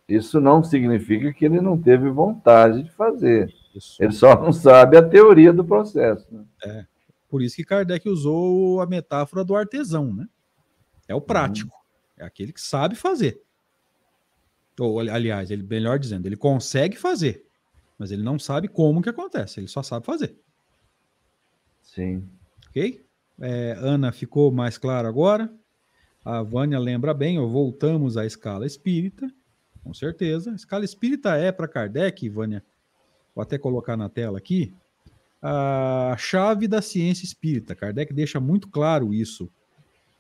[0.08, 3.54] isso não significa que ele não teve vontade de fazer.
[3.74, 4.04] Isso.
[4.04, 6.28] Ele só não sabe a teoria do processo.
[6.32, 6.44] Né?
[6.64, 6.86] É.
[7.34, 10.30] Por isso que Kardec usou a metáfora do artesão, né?
[11.08, 11.76] É o prático.
[11.76, 12.24] Uhum.
[12.24, 13.42] É aquele que sabe fazer.
[14.80, 17.44] Ou, aliás, ele melhor dizendo, ele consegue fazer,
[17.98, 20.38] mas ele não sabe como que acontece, ele só sabe fazer.
[21.82, 22.30] Sim.
[22.70, 23.04] Ok?
[23.40, 25.52] É, Ana, ficou mais claro agora?
[26.24, 29.28] A Vânia lembra bem, voltamos à escala espírita,
[29.84, 30.52] com certeza.
[30.52, 32.64] A escala espírita é para Kardec, Vânia,
[33.34, 34.72] vou até colocar na tela aqui,
[35.46, 37.76] a chave da ciência espírita.
[37.76, 39.52] Kardec deixa muito claro isso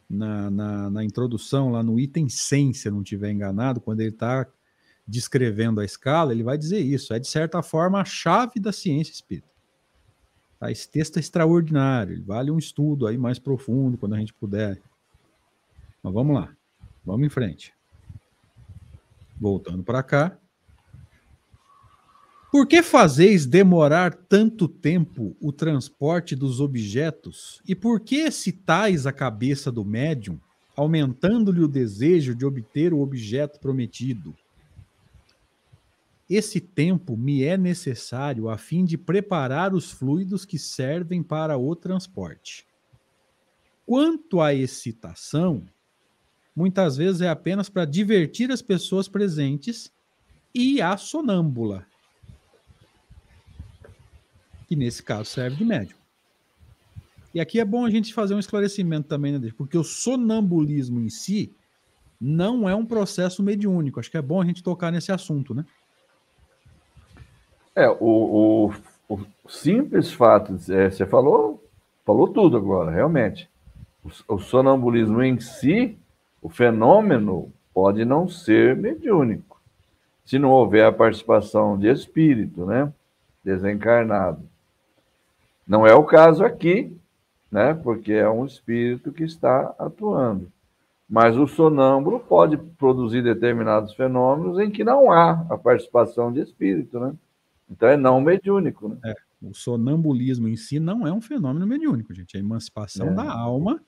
[0.10, 4.10] na, na, na, introdução, lá no item 100, se eu não estiver enganado, quando ele
[4.10, 4.46] está
[5.08, 7.14] descrevendo a escala, ele vai dizer isso.
[7.14, 9.48] É, de certa forma, a chave da ciência espírita.
[10.60, 10.70] Tá?
[10.70, 14.82] Esse texto é extraordinário, ele vale um estudo aí mais profundo, quando a gente puder.
[16.04, 16.54] Mas vamos lá,
[17.06, 17.74] vamos em frente.
[19.40, 20.38] Voltando para cá.
[22.54, 27.60] Por que fazeis demorar tanto tempo o transporte dos objetos?
[27.68, 30.40] E por que excitais a cabeça do médium,
[30.76, 34.36] aumentando-lhe o desejo de obter o objeto prometido?
[36.30, 41.76] Esse tempo me é necessário a fim de preparar os fluidos que servem para o
[41.76, 42.68] transporte.
[43.84, 45.64] Quanto à excitação,
[46.56, 49.92] muitas vezes é apenas para divertir as pessoas presentes
[50.54, 51.92] e a sonâmbula
[54.74, 55.98] que nesse caso serve de médium.
[57.32, 61.10] E aqui é bom a gente fazer um esclarecimento também, né, porque o sonambulismo em
[61.10, 61.54] si
[62.20, 64.00] não é um processo mediúnico.
[64.00, 65.64] Acho que é bom a gente tocar nesse assunto, né?
[67.76, 68.72] É, o,
[69.10, 71.64] o, o simples fato, é, você falou,
[72.06, 73.50] falou tudo agora, realmente.
[74.04, 75.98] O, o sonambulismo em si,
[76.42, 79.60] o fenômeno pode não ser mediúnico,
[80.26, 82.92] se não houver a participação de espírito, né?
[83.44, 84.53] Desencarnado.
[85.68, 86.96] Não é o caso aqui,
[87.52, 87.74] né?
[87.74, 90.52] Porque é um espírito que está atuando.
[91.10, 97.00] Mas o sonâmbulo pode produzir determinados fenômenos em que não há a participação de espírito,
[97.00, 97.14] né?
[97.70, 98.98] Então é não mediúnico, né?
[99.06, 102.38] É, o sonambulismo em si não é um fenômeno mediúnico, gente.
[102.38, 103.14] A emancipação é.
[103.14, 103.82] da alma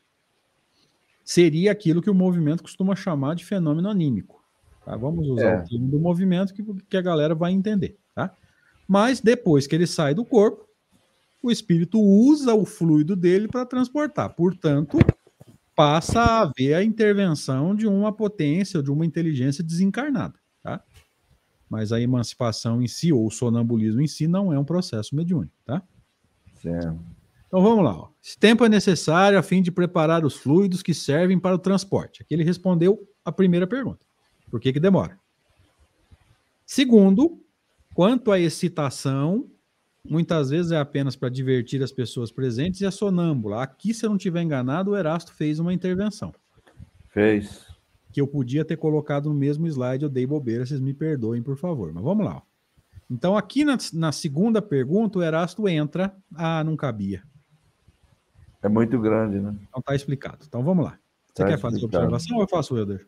[1.23, 4.43] seria aquilo que o movimento costuma chamar de fenômeno anímico.
[4.85, 4.95] Tá?
[4.95, 5.59] Vamos usar é.
[5.59, 8.31] o termo do movimento que, que a galera vai entender, tá?
[8.87, 10.64] Mas depois que ele sai do corpo,
[11.47, 14.35] o espírito usa o fluido dele para transportar.
[14.35, 14.97] Portanto,
[15.75, 20.83] passa a haver a intervenção de uma potência, de uma inteligência desencarnada, tá?
[21.69, 25.55] Mas a emancipação em si, ou o sonambulismo em si, não é um processo mediúnico,
[25.65, 25.81] tá?
[26.61, 26.99] Certo.
[27.47, 27.97] Então vamos lá.
[27.97, 28.09] Ó.
[28.23, 32.21] Esse tempo é necessário a fim de preparar os fluidos que servem para o transporte.
[32.21, 34.05] Aqui ele respondeu a primeira pergunta.
[34.49, 35.19] Por que, que demora?
[36.65, 37.45] Segundo,
[37.95, 39.49] Quanto à excitação,
[40.09, 43.63] muitas vezes é apenas para divertir as pessoas presentes e a sonâmbula.
[43.63, 46.33] Aqui, se eu não estiver enganado, o Erasto fez uma intervenção.
[47.09, 47.65] Fez.
[48.11, 51.57] Que eu podia ter colocado no mesmo slide, eu dei bobeira, vocês me perdoem, por
[51.57, 51.91] favor.
[51.93, 52.41] Mas vamos lá.
[53.09, 56.15] Então, aqui na, na segunda pergunta, o Erasto entra.
[56.35, 57.23] Ah, não cabia.
[58.65, 59.53] É muito grande, né?
[59.71, 60.39] Não está explicado.
[60.47, 60.97] Então vamos lá.
[61.27, 61.61] Você tá quer explicado.
[61.61, 63.05] fazer a observação ou eu faço, Helder?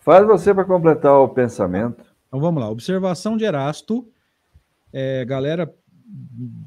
[0.00, 2.04] Faz você para completar o pensamento.
[2.26, 2.68] Então vamos lá.
[2.68, 4.08] Observação de Erasto.
[4.92, 5.72] É, galera,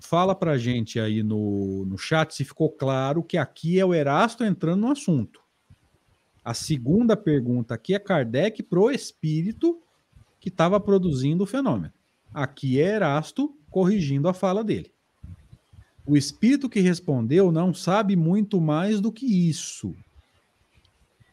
[0.01, 4.43] fala para gente aí no, no chat se ficou claro que aqui é o Erasto
[4.43, 5.41] entrando no assunto.
[6.43, 9.81] A segunda pergunta aqui é Kardec pro espírito
[10.39, 11.93] que estava produzindo o fenômeno.
[12.33, 14.91] Aqui é Erasto corrigindo a fala dele.
[16.05, 19.95] O espírito que respondeu não sabe muito mais do que isso.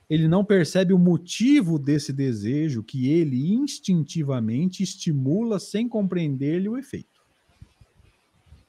[0.09, 7.12] Ele não percebe o motivo desse desejo que ele instintivamente estimula sem compreender-lhe o efeito.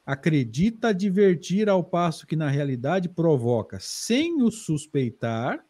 [0.04, 5.64] Acredita divertir ao passo que na realidade provoca, sem o suspeitar,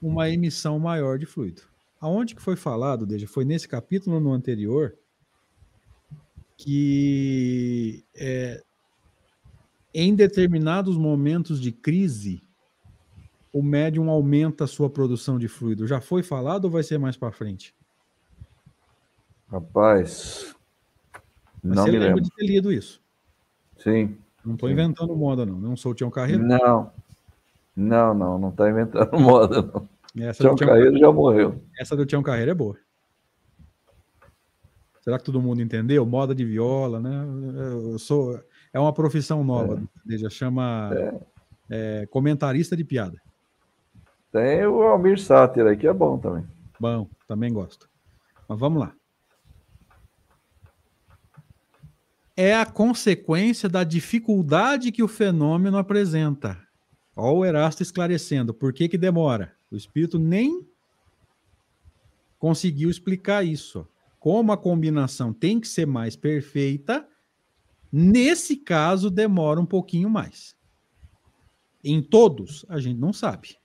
[0.00, 1.62] uma emissão maior de fluido.
[2.00, 3.26] Aonde que foi falado, Deja?
[3.26, 4.96] Foi nesse capítulo no anterior
[6.56, 8.62] que é,
[9.94, 12.42] em determinados momentos de crise,
[13.52, 15.86] o médium aumenta a sua produção de fluido.
[15.86, 17.74] Já foi falado ou vai ser mais para frente?
[19.48, 20.54] Rapaz,
[21.62, 22.22] Mas não você me lembra lembro.
[22.22, 23.00] de ter lido isso?
[23.78, 24.16] Sim.
[24.44, 25.58] Não estou inventando moda, não.
[25.58, 26.42] Não sou o Tião Carreiro?
[26.42, 26.90] Não.
[27.74, 29.88] Não, não, não está inventando moda, não.
[30.14, 31.62] Essa Tião, Tião Carreiro já morreu.
[31.78, 32.76] Essa do Tião Carreiro é boa.
[35.00, 36.04] Será que todo mundo entendeu?
[36.04, 37.24] Moda de viola, né?
[37.56, 38.38] Eu sou,
[38.72, 40.16] é uma profissão nova, é.
[40.16, 41.20] já chama é.
[42.02, 43.16] É, comentarista de piada.
[44.30, 46.44] Tem o Almir Sáter aí, que é bom também.
[46.78, 47.88] Bom, também gosto.
[48.48, 48.94] Mas vamos lá.
[52.36, 56.58] É a consequência da dificuldade que o fenômeno apresenta.
[57.14, 58.54] Olha o Erasto esclarecendo.
[58.54, 59.54] Por que, que demora?
[59.70, 60.66] O espírito nem
[62.38, 63.86] conseguiu explicar isso.
[64.18, 67.06] Como a combinação tem que ser mais perfeita,
[67.92, 70.56] Nesse caso, demora um pouquinho mais.
[71.84, 73.58] Em todos, a gente não sabe.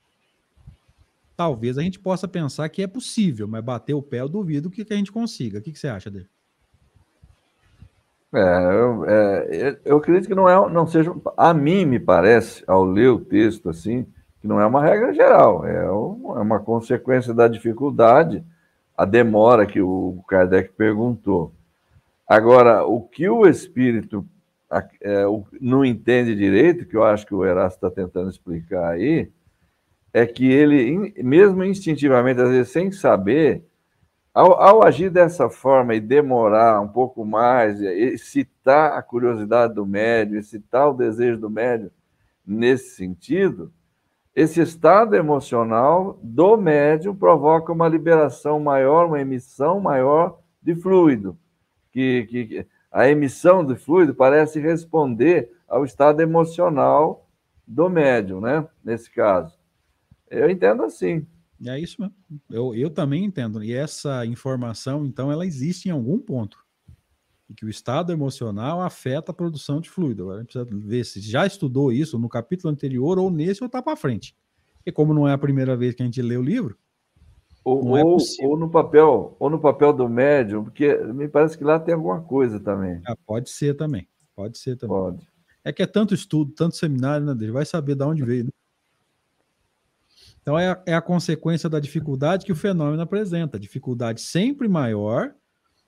[1.37, 4.85] Talvez a gente possa pensar que é possível, mas bater o pé eu duvido que,
[4.89, 5.59] a gente consiga.
[5.59, 6.27] O que, que você acha dele?
[8.33, 11.13] É, eu, é, eu acredito que não, é, não seja.
[11.37, 14.05] A mim me parece, ao ler o texto assim,
[14.41, 18.43] que não é uma regra geral, é, um, é uma consequência da dificuldade,
[18.97, 21.53] a demora que o Kardec perguntou.
[22.27, 24.25] Agora, o que o espírito
[25.01, 25.23] é,
[25.61, 29.31] não entende direito, que eu acho que o Erasto está tentando explicar aí,
[30.13, 33.63] é que ele, mesmo instintivamente, às vezes sem saber,
[34.37, 40.39] ao, ao, agir dessa forma e demorar um pouco mais, excitar a curiosidade do médium,
[40.39, 41.89] excitar o desejo do médium
[42.45, 43.71] nesse sentido,
[44.35, 51.37] esse estado emocional do médium provoca uma liberação maior, uma emissão maior de fluido
[51.97, 57.27] que, que a emissão de fluido parece responder ao estado emocional
[57.65, 58.67] do médium, né?
[58.83, 59.57] Nesse caso.
[60.29, 61.25] Eu entendo assim.
[61.65, 62.15] É isso mesmo.
[62.49, 63.63] Eu, eu também entendo.
[63.63, 66.57] E essa informação, então, ela existe em algum ponto.
[67.49, 70.23] E que o estado emocional afeta a produção de fluido.
[70.23, 73.67] Agora a gente precisa ver se já estudou isso no capítulo anterior ou nesse ou
[73.67, 74.35] está para frente.
[74.85, 76.77] E como não é a primeira vez que a gente lê o livro,
[77.67, 81.65] ou, é ou, ou, no papel, ou no papel do médium, porque me parece que
[81.65, 83.01] lá tem alguma coisa também.
[83.05, 84.07] Ah, pode ser também.
[84.33, 84.95] Pode ser também.
[84.95, 85.27] Pode.
[85.65, 87.33] É que é tanto estudo, tanto seminário, né?
[87.33, 88.45] Ele vai saber de onde veio.
[88.45, 88.51] Né?
[90.47, 93.59] Então é a, é a consequência da dificuldade que o fenômeno apresenta.
[93.59, 95.33] Dificuldade sempre maior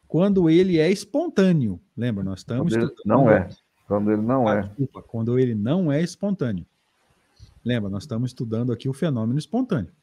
[0.05, 1.79] quando ele é espontâneo.
[1.95, 2.25] Lembra?
[2.25, 2.75] Nós estamos.
[2.75, 3.47] Quando não é.
[3.87, 4.61] Quando ele não ah, é.
[4.63, 6.65] Desculpa, quando ele não é espontâneo.
[7.63, 7.89] Lembra?
[7.89, 9.93] Nós estamos estudando aqui o fenômeno espontâneo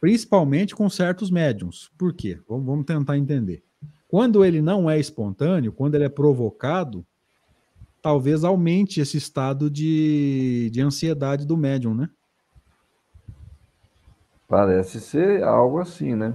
[0.00, 1.90] principalmente com certos médiums.
[1.98, 2.38] Por quê?
[2.48, 3.64] Vamos, vamos tentar entender.
[4.06, 7.04] Quando ele não é espontâneo, quando ele é provocado,
[8.00, 12.08] talvez aumente esse estado de, de ansiedade do médium, né?
[14.48, 16.34] Parece ser algo assim, né?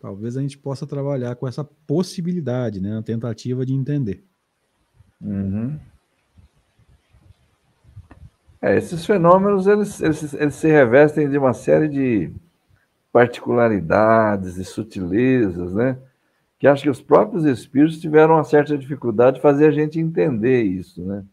[0.00, 2.98] Talvez a gente possa trabalhar com essa possibilidade, né?
[2.98, 4.22] A tentativa de entender.
[5.20, 5.78] Uhum.
[8.60, 12.32] É, esses fenômenos eles, eles, eles se revestem de uma série de
[13.12, 15.98] particularidades e sutilezas, né?
[16.58, 20.62] Que acho que os próprios espíritos tiveram uma certa dificuldade de fazer a gente entender
[20.62, 21.24] isso, né?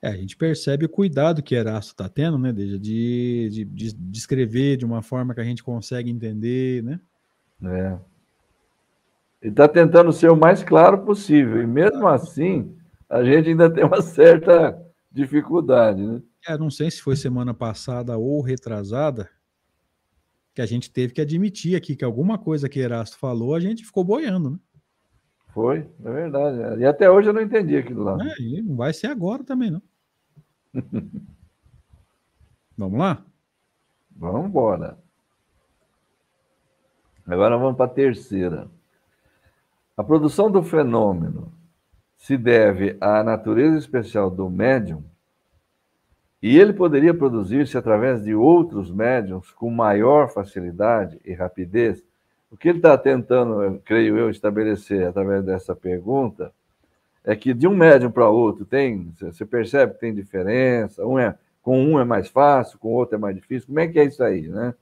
[0.00, 4.18] É, a gente percebe o cuidado que Erasto está tendo, né, de, de, de, de
[4.18, 7.00] escrever de uma forma que a gente consegue entender, né?
[7.64, 7.98] É.
[9.42, 11.60] Ele está tentando ser o mais claro possível.
[11.62, 12.76] E mesmo assim,
[13.08, 14.80] a gente ainda tem uma certa
[15.10, 16.22] dificuldade, né?
[16.46, 19.28] É, não sei se foi semana passada ou retrasada,
[20.54, 23.84] que a gente teve que admitir aqui que alguma coisa que Erasto falou, a gente
[23.84, 24.58] ficou boiando, né?
[25.58, 26.80] Foi, é verdade.
[26.80, 28.16] E até hoje eu não entendi aquilo lá.
[28.24, 29.82] É, e não vai ser agora também, não.
[32.78, 33.24] vamos lá?
[34.16, 34.96] Vamos embora.
[37.26, 38.70] Agora vamos para a terceira.
[39.96, 41.52] A produção do fenômeno
[42.16, 45.02] se deve à natureza especial do médium
[46.40, 52.06] e ele poderia produzir-se através de outros médiums com maior facilidade e rapidez.
[52.50, 56.52] O que ele está tentando, creio eu, estabelecer através dessa pergunta
[57.22, 61.36] é que de um médium para outro tem, você percebe que tem diferença, um é,
[61.60, 63.66] com um é mais fácil, com o outro é mais difícil.
[63.66, 64.74] Como é que é isso aí, né?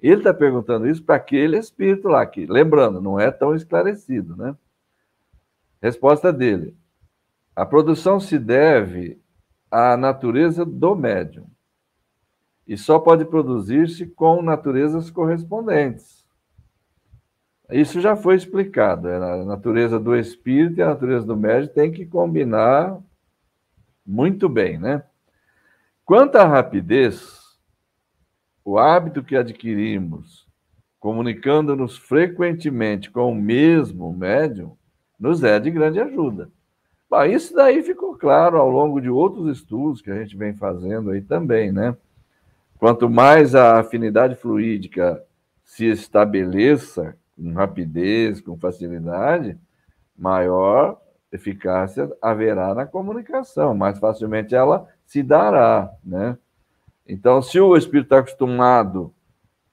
[0.00, 4.56] Ele está perguntando isso para aquele espírito lá, que, lembrando, não é tão esclarecido, né?
[5.80, 6.76] Resposta dele:
[7.54, 9.20] a produção se deve
[9.70, 11.46] à natureza do médium
[12.66, 16.21] e só pode produzir-se com naturezas correspondentes.
[17.72, 19.08] Isso já foi explicado.
[19.08, 22.98] É a natureza do espírito e a natureza do médium tem que combinar
[24.06, 25.02] muito bem, né?
[26.04, 27.40] Quanto à rapidez,
[28.64, 30.46] o hábito que adquirimos,
[31.00, 34.76] comunicando-nos frequentemente com o mesmo médium,
[35.18, 36.50] nos é de grande ajuda.
[37.08, 41.10] Bom, isso daí ficou claro ao longo de outros estudos que a gente vem fazendo
[41.10, 41.96] aí também, né?
[42.78, 45.22] Quanto mais a afinidade fluídica
[45.64, 49.58] se estabeleça com rapidez, com facilidade,
[50.16, 51.00] maior
[51.32, 56.38] eficácia haverá na comunicação, mais facilmente ela se dará, né?
[57.06, 59.12] Então, se o espírito está acostumado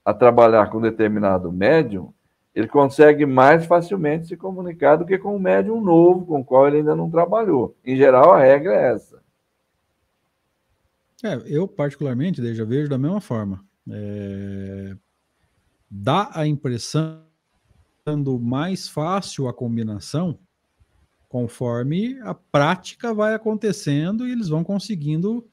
[0.04, 2.12] a trabalhar com determinado médium,
[2.56, 6.68] ele consegue mais facilmente se comunicar do que com um médium novo, com o qual
[6.68, 7.76] ele ainda não trabalhou.
[7.86, 9.22] Em geral, a regra é essa.
[11.24, 13.64] É, eu, particularmente, já vejo da mesma forma.
[13.92, 14.96] É...
[15.90, 17.29] Dá a impressão
[18.10, 20.40] sendo mais fácil a combinação
[21.28, 25.48] conforme a prática vai acontecendo e eles vão conseguindo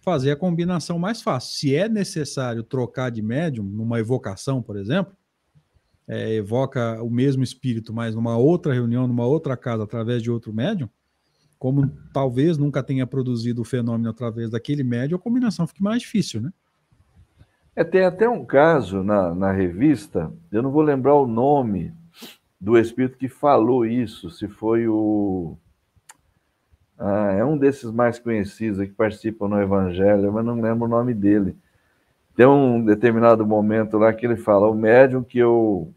[0.00, 1.58] fazer a combinação mais fácil.
[1.58, 5.14] Se é necessário trocar de médium, numa evocação, por exemplo,
[6.06, 10.50] é, evoca o mesmo espírito, mas numa outra reunião, numa outra casa, através de outro
[10.50, 10.88] médium,
[11.58, 16.40] como talvez nunca tenha produzido o fenômeno através daquele médium, a combinação fica mais difícil,
[16.40, 16.50] né?
[17.76, 21.92] É, tem até um caso na, na revista, eu não vou lembrar o nome
[22.60, 25.56] do espírito que falou isso, se foi o
[26.98, 31.14] ah, é um desses mais conhecidos que participam no Evangelho, mas não lembro o nome
[31.14, 31.56] dele.
[32.34, 35.92] Tem um determinado momento lá que ele fala: o médium que eu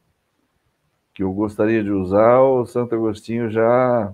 [1.14, 4.14] que eu gostaria de usar, o Santo Agostinho já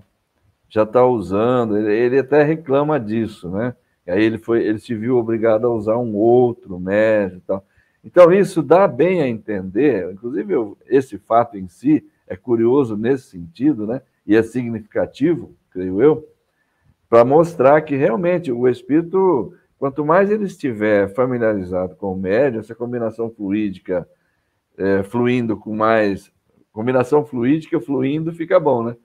[0.70, 1.78] já está usando.
[1.78, 3.76] Ele, ele, até reclama disso, né?
[4.06, 7.66] E aí ele foi, ele se viu obrigado a usar um outro médium, tal.
[8.04, 10.12] Então isso dá bem a entender.
[10.14, 14.02] Inclusive eu, esse fato em si é curioso nesse sentido, né?
[14.26, 16.28] E é significativo, creio eu
[17.10, 22.76] para mostrar que realmente o espírito, quanto mais ele estiver familiarizado com o médium, essa
[22.76, 24.08] combinação fluídica
[24.78, 26.32] é, fluindo com mais.
[26.72, 28.96] Combinação fluídica fluindo fica bom, né?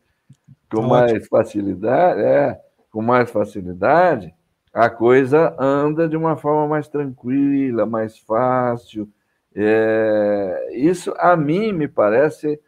[0.70, 2.60] Com mais facilidade, é,
[2.90, 4.34] com mais facilidade,
[4.72, 9.08] a coisa anda de uma forma mais tranquila, mais fácil.
[9.54, 12.58] É, isso a mim me parece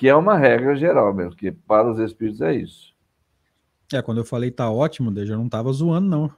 [0.00, 2.94] que é uma regra geral mesmo, que para os espíritos é isso.
[3.92, 6.30] É, quando eu falei tá ótimo, eu não estava zoando, não.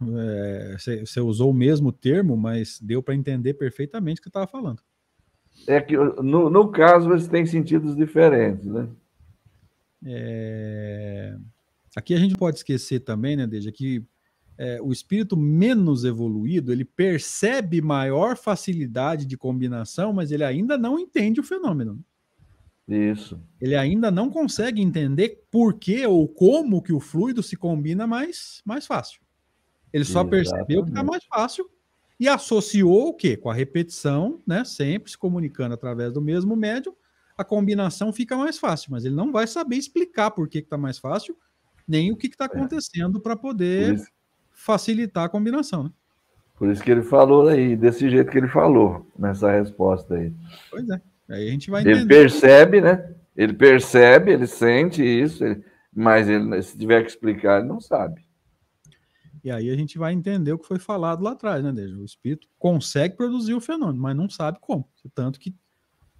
[0.77, 4.83] Você é, usou o mesmo termo, mas deu para entender perfeitamente o que estava falando.
[5.65, 8.89] É que no, no caso eles têm sentidos diferentes, né?
[10.07, 11.37] É...
[11.95, 14.05] Aqui a gente pode esquecer também, né, Deja, que
[14.59, 20.99] é, o espírito menos evoluído ele percebe maior facilidade de combinação, mas ele ainda não
[20.99, 22.05] entende o fenômeno.
[22.89, 23.41] Isso.
[23.61, 28.61] Ele ainda não consegue entender por que ou como que o fluido se combina mais,
[28.65, 29.21] mais fácil.
[29.93, 30.51] Ele só Exatamente.
[30.51, 31.71] percebeu que está mais fácil
[32.19, 33.37] e associou o quê?
[33.37, 34.65] Com a repetição, né?
[34.65, 36.95] Sempre se comunicando através do mesmo médium,
[37.37, 40.99] a combinação fica mais fácil, mas ele não vai saber explicar por que está mais
[40.99, 41.37] fácil,
[41.87, 42.47] nem o que está é.
[42.47, 44.07] acontecendo para poder isso...
[44.51, 45.85] facilitar a combinação.
[45.85, 45.91] Né?
[46.57, 50.33] Por isso que ele falou aí, desse jeito que ele falou, nessa resposta aí.
[50.71, 51.01] Pois é.
[51.33, 51.99] Aí a gente vai entender.
[51.99, 53.15] Ele percebe, né?
[53.35, 55.43] Ele percebe, ele sente isso,
[55.93, 58.23] mas ele, se tiver que explicar, ele não sabe.
[59.43, 61.97] E aí a gente vai entender o que foi falado lá atrás, né, Deja?
[61.97, 64.87] O espírito consegue produzir o fenômeno, mas não sabe como.
[65.15, 65.55] Tanto que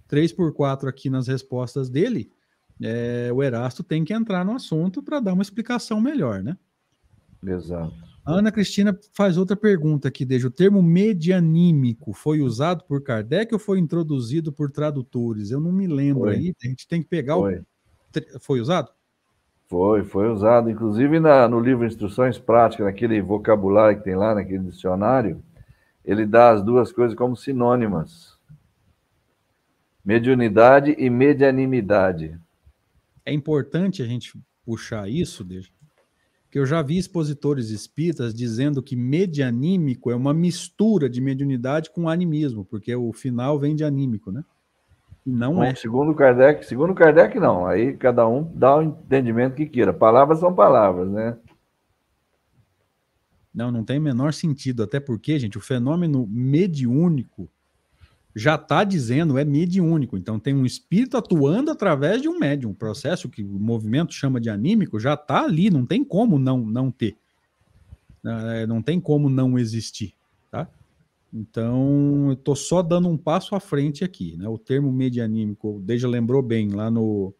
[0.07, 2.31] 3 por 4 aqui nas respostas dele,
[2.81, 6.57] é, o Erasto tem que entrar no assunto para dar uma explicação melhor, né?
[7.45, 8.12] Exato.
[8.25, 13.53] A Ana Cristina faz outra pergunta aqui, desde o termo medianímico foi usado por Kardec
[13.53, 15.51] ou foi introduzido por tradutores?
[15.51, 16.35] Eu não me lembro foi.
[16.35, 17.57] aí, a gente tem que pegar foi.
[17.57, 17.65] o.
[18.39, 18.91] Foi usado?
[19.67, 20.69] Foi, foi usado.
[20.69, 25.43] Inclusive na, no livro Instruções Práticas, naquele vocabulário que tem lá, naquele dicionário,
[26.05, 28.37] ele dá as duas coisas como sinônimas:
[30.05, 32.39] mediunidade e medianimidade.
[33.25, 35.72] É importante a gente puxar isso, desde
[36.53, 42.07] que eu já vi expositores espíritas dizendo que medianímico é uma mistura de mediunidade com
[42.07, 44.45] animismo, porque o final vem de anímico, né?
[45.25, 45.73] Não Bom, é.
[45.73, 47.65] Segundo Kardec, segundo Kardec, não.
[47.65, 49.91] Aí cada um dá o entendimento que queira.
[49.91, 51.35] Palavras são palavras, né?
[53.51, 54.83] Não, não tem menor sentido.
[54.83, 57.49] Até porque, gente, o fenômeno mediúnico
[58.35, 60.17] já está dizendo é mediúnico.
[60.17, 62.71] Então tem um espírito atuando através de um médium.
[62.71, 65.69] O processo que o movimento chama de anímico já está ali.
[65.69, 67.15] Não tem como não, não ter.
[68.25, 70.13] É, não tem como não existir.
[70.49, 70.67] Tá?
[71.31, 74.35] Então, eu estou só dando um passo à frente aqui.
[74.37, 74.47] Né?
[74.47, 77.33] O termo medianímico, o Deja lembrou bem, lá no,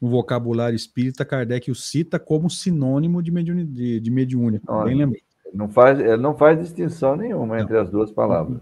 [0.00, 4.70] no vocabulário espírita, Kardec o cita como sinônimo de, mediuni, de, de mediúnico.
[4.70, 5.22] Olha, bem.
[5.54, 7.62] Não faz, não faz distinção nenhuma não.
[7.62, 8.60] entre as duas palavras.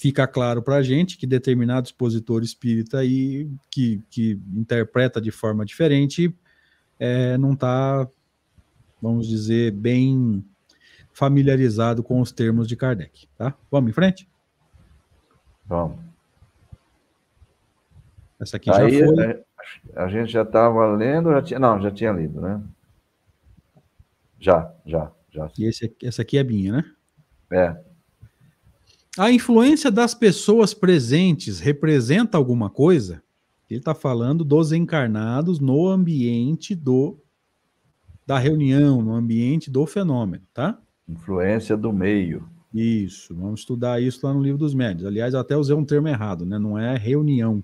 [0.00, 5.62] Fica claro para a gente que determinado expositor espírita aí, que, que interpreta de forma
[5.62, 6.34] diferente,
[6.98, 8.08] é, não está,
[9.02, 10.42] vamos dizer, bem
[11.12, 13.54] familiarizado com os termos de Kardec, tá?
[13.70, 14.26] Vamos em frente?
[15.66, 15.98] Vamos.
[18.40, 19.44] Essa aqui Aí, já foi.
[19.96, 22.58] A gente já estava lendo, já tinha, não, já tinha lido, né?
[24.38, 25.50] Já, já, já.
[25.58, 26.84] E esse, essa aqui é minha, né?
[27.50, 27.89] É.
[29.20, 33.22] A influência das pessoas presentes representa alguma coisa?
[33.68, 37.18] Ele está falando dos encarnados no ambiente do
[38.26, 40.80] da reunião, no ambiente do fenômeno, tá?
[41.06, 42.48] Influência do meio.
[42.72, 45.04] Isso, vamos estudar isso lá no livro dos médios.
[45.04, 46.58] Aliás, eu até usei um termo errado, né?
[46.58, 47.62] Não é reunião.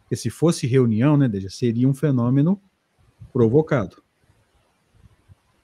[0.00, 2.60] Porque se fosse reunião, né, Deja, seria um fenômeno
[3.32, 4.02] provocado.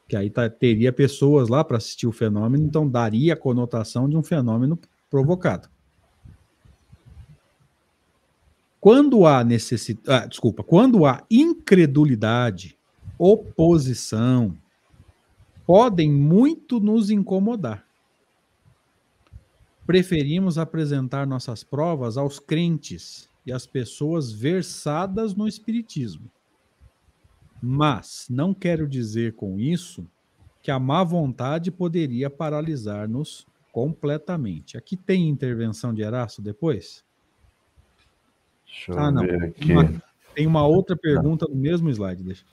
[0.06, 4.16] Que aí tá, teria pessoas lá para assistir o fenômeno, então daria a conotação de
[4.16, 4.78] um fenômeno
[5.12, 5.68] provocado.
[8.80, 12.78] Quando há necessidade, ah, desculpa, quando há incredulidade,
[13.18, 14.56] oposição,
[15.66, 17.86] podem muito nos incomodar.
[19.86, 26.30] Preferimos apresentar nossas provas aos crentes e às pessoas versadas no Espiritismo.
[27.62, 30.06] Mas não quero dizer com isso
[30.62, 34.76] que a má vontade poderia paralisar-nos completamente.
[34.76, 37.02] Aqui tem intervenção de Erasto depois?
[38.66, 39.22] Deixa ah, não.
[39.22, 39.72] ver aqui.
[39.72, 40.02] Uma,
[40.34, 42.44] tem uma outra pergunta no mesmo slide, deixa.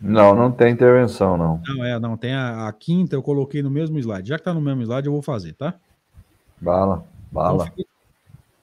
[0.00, 1.60] Não, não tem intervenção, não.
[1.64, 2.16] Não, é, não.
[2.16, 4.28] Tem a, a quinta, eu coloquei no mesmo slide.
[4.28, 5.74] Já que está no mesmo slide, eu vou fazer, tá?
[6.60, 7.64] Bala, bala.
[7.64, 7.84] Então ficou,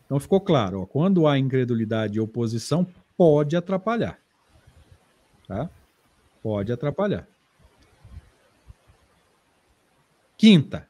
[0.06, 2.86] então ficou claro, ó, quando há incredulidade e oposição,
[3.16, 4.18] pode atrapalhar.
[5.48, 5.70] Tá?
[6.44, 7.28] Pode atrapalhar.
[10.38, 10.89] Quinta,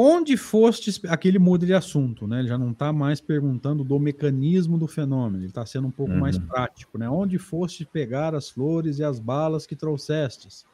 [0.00, 1.04] Onde foste.
[1.08, 2.38] Aqui ele muda de assunto, né?
[2.38, 6.12] Ele já não está mais perguntando do mecanismo do fenômeno, ele está sendo um pouco
[6.12, 6.20] uhum.
[6.20, 7.10] mais prático, né?
[7.10, 10.64] Onde foste pegar as flores e as balas que trouxestes?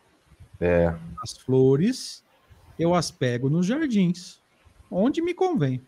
[0.60, 0.94] É.
[1.22, 2.22] As flores
[2.78, 4.42] eu as pego nos jardins,
[4.90, 5.80] onde me convém.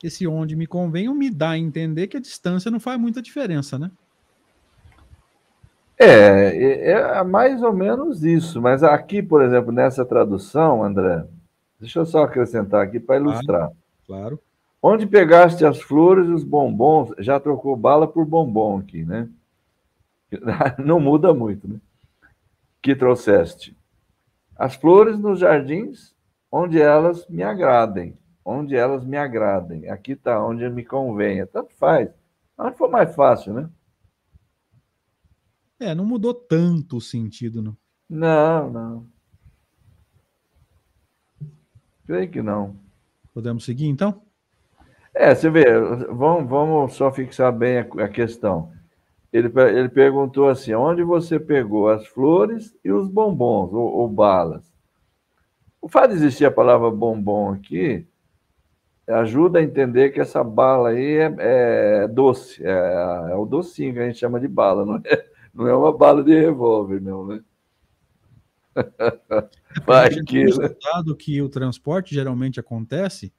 [0.00, 3.76] Esse onde me convém me dá a entender que a distância não faz muita diferença,
[3.76, 3.90] né?
[6.02, 11.24] É, é, é, mais ou menos isso, mas aqui, por exemplo, nessa tradução, André,
[11.78, 13.70] deixa eu só acrescentar aqui para ilustrar.
[14.06, 14.38] Claro,
[14.84, 19.28] Onde pegaste as flores e os bombons, já trocou bala por bombom aqui, né?
[20.76, 21.76] Não muda muito, né?
[22.82, 23.76] Que trouxeste.
[24.56, 26.12] As flores nos jardins,
[26.50, 28.18] onde elas me agradem.
[28.44, 29.88] Onde elas me agradem.
[29.88, 31.46] Aqui está, onde me convenha.
[31.46, 32.10] Tanto faz.
[32.58, 33.70] Onde for mais fácil, né?
[35.82, 37.76] É, não mudou tanto o sentido, não.
[38.08, 39.06] Não, não.
[42.06, 42.76] Creio que não.
[43.34, 44.22] Podemos seguir, então?
[45.12, 45.64] É, você vê,
[46.08, 48.72] vamos, vamos só fixar bem a, a questão.
[49.32, 54.62] Ele, ele perguntou assim: onde você pegou as flores e os bombons, ou, ou balas?
[55.80, 58.06] O fato de existir a palavra bombom aqui
[59.08, 61.34] ajuda a entender que essa bala aí é,
[62.04, 62.70] é doce, é,
[63.30, 65.31] é, o docinho que a gente chama de bala, não é?
[65.54, 67.40] Não é uma bala de revólver, não, né?
[69.84, 70.74] Vai que, né?
[71.18, 73.32] que o transporte geralmente acontece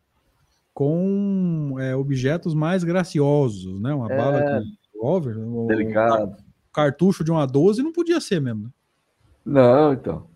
[0.73, 3.93] com é, objetos mais graciosos, né?
[3.93, 5.35] Uma é, bala que revólver.
[5.67, 6.35] Delicado.
[6.69, 8.63] O cartucho de uma 12 não podia ser mesmo.
[8.63, 8.69] Né?
[9.45, 10.27] Não, então.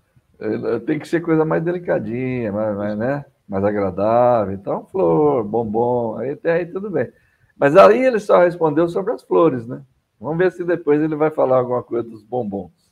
[0.85, 3.25] Tem que ser coisa mais delicadinha, mais, mais, né?
[3.47, 4.53] mais agradável.
[4.53, 7.11] Então, flor, bombom, aí até aí tudo bem.
[7.57, 9.81] Mas aí ele só respondeu sobre as flores, né?
[10.19, 12.91] Vamos ver se depois ele vai falar alguma coisa dos bombons.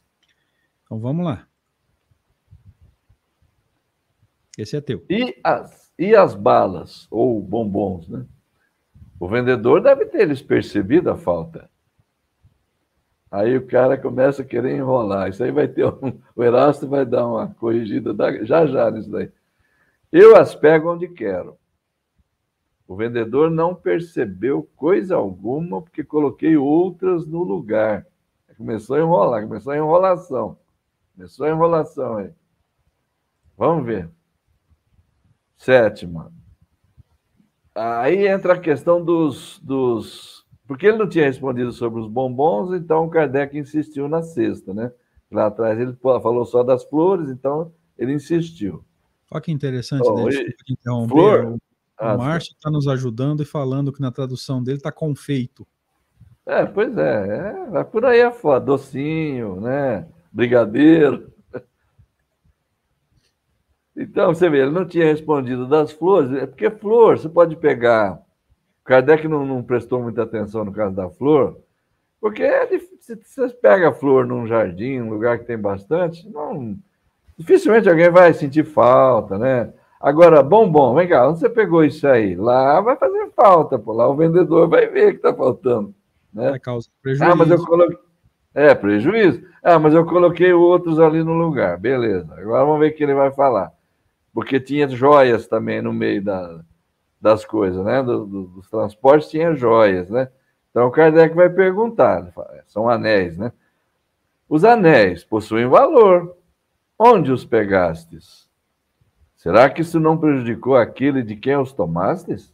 [0.84, 1.48] Então vamos lá.
[4.58, 5.04] Esse é teu.
[5.10, 8.26] E as, e as balas, ou bombons, né?
[9.20, 11.70] O vendedor deve ter eles percebido a falta.
[13.32, 15.30] Aí o cara começa a querer enrolar.
[15.30, 16.20] Isso aí vai ter um.
[16.36, 19.32] O Erasto vai dar uma corrigida já já nisso daí.
[20.12, 21.58] Eu as pego onde quero.
[22.88, 28.06] O vendedor não percebeu coisa alguma porque coloquei outras no lugar.
[28.58, 30.58] Começou a enrolar, começou a enrolação.
[31.16, 32.32] Começou a enrolação aí.
[33.58, 34.10] Vamos ver.
[35.58, 36.32] Sétima.
[37.74, 40.46] Aí entra a questão dos, dos.
[40.68, 44.92] Porque ele não tinha respondido sobre os bombons, então o Kardec insistiu na sexta, né?
[45.30, 48.84] Lá atrás ele falou só das flores, então ele insistiu.
[49.32, 50.32] Olha que interessante, oh, né?
[50.70, 51.08] Então,
[52.00, 55.66] O, ah, Márcio está nos ajudando e falando que na tradução dele está confeito.
[56.46, 60.08] É, pois é, é, por aí afora, docinho, né?
[60.32, 61.34] Brigadeiro.
[63.98, 68.22] Então, você vê, ele não tinha respondido das flores, é porque flor, você pode pegar.
[68.84, 71.58] Kardec não, não prestou muita atenção no caso da flor,
[72.20, 72.68] porque é
[73.00, 76.78] se você pega a flor num jardim, um lugar que tem bastante, não,
[77.38, 79.74] dificilmente alguém vai sentir falta, né?
[80.00, 82.36] Agora, bombom, vem cá, onde você pegou isso aí?
[82.36, 85.94] Lá vai fazer falta, pô, lá o vendedor vai ver que está faltando.
[86.34, 86.52] Né?
[86.52, 87.32] É causa prejuízo.
[87.32, 87.98] Ah, mas eu coloquei.
[88.54, 89.44] É, prejuízo.
[89.64, 91.78] Ah, mas eu coloquei outros ali no lugar.
[91.78, 92.34] Beleza.
[92.38, 93.74] Agora vamos ver o que ele vai falar
[94.36, 96.60] porque tinha joias também no meio da,
[97.22, 98.04] das coisas, né?
[98.04, 100.28] Do, do, dos transportes tinha joias, né?
[100.70, 103.54] Então o Kardec vai perguntar, é, são anéis, né?
[104.50, 106.36] Os anéis possuem valor.
[107.00, 108.45] Onde os pegastes?
[109.46, 112.52] Será que isso não prejudicou aquele de quem os tomastes?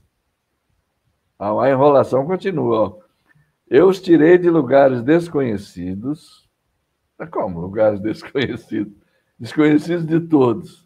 [1.39, 2.99] A enrolação continua.
[3.65, 6.49] Eu os tirei de lugares desconhecidos.
[7.31, 8.91] Como lugares desconhecidos?
[9.39, 10.85] Desconhecidos de todos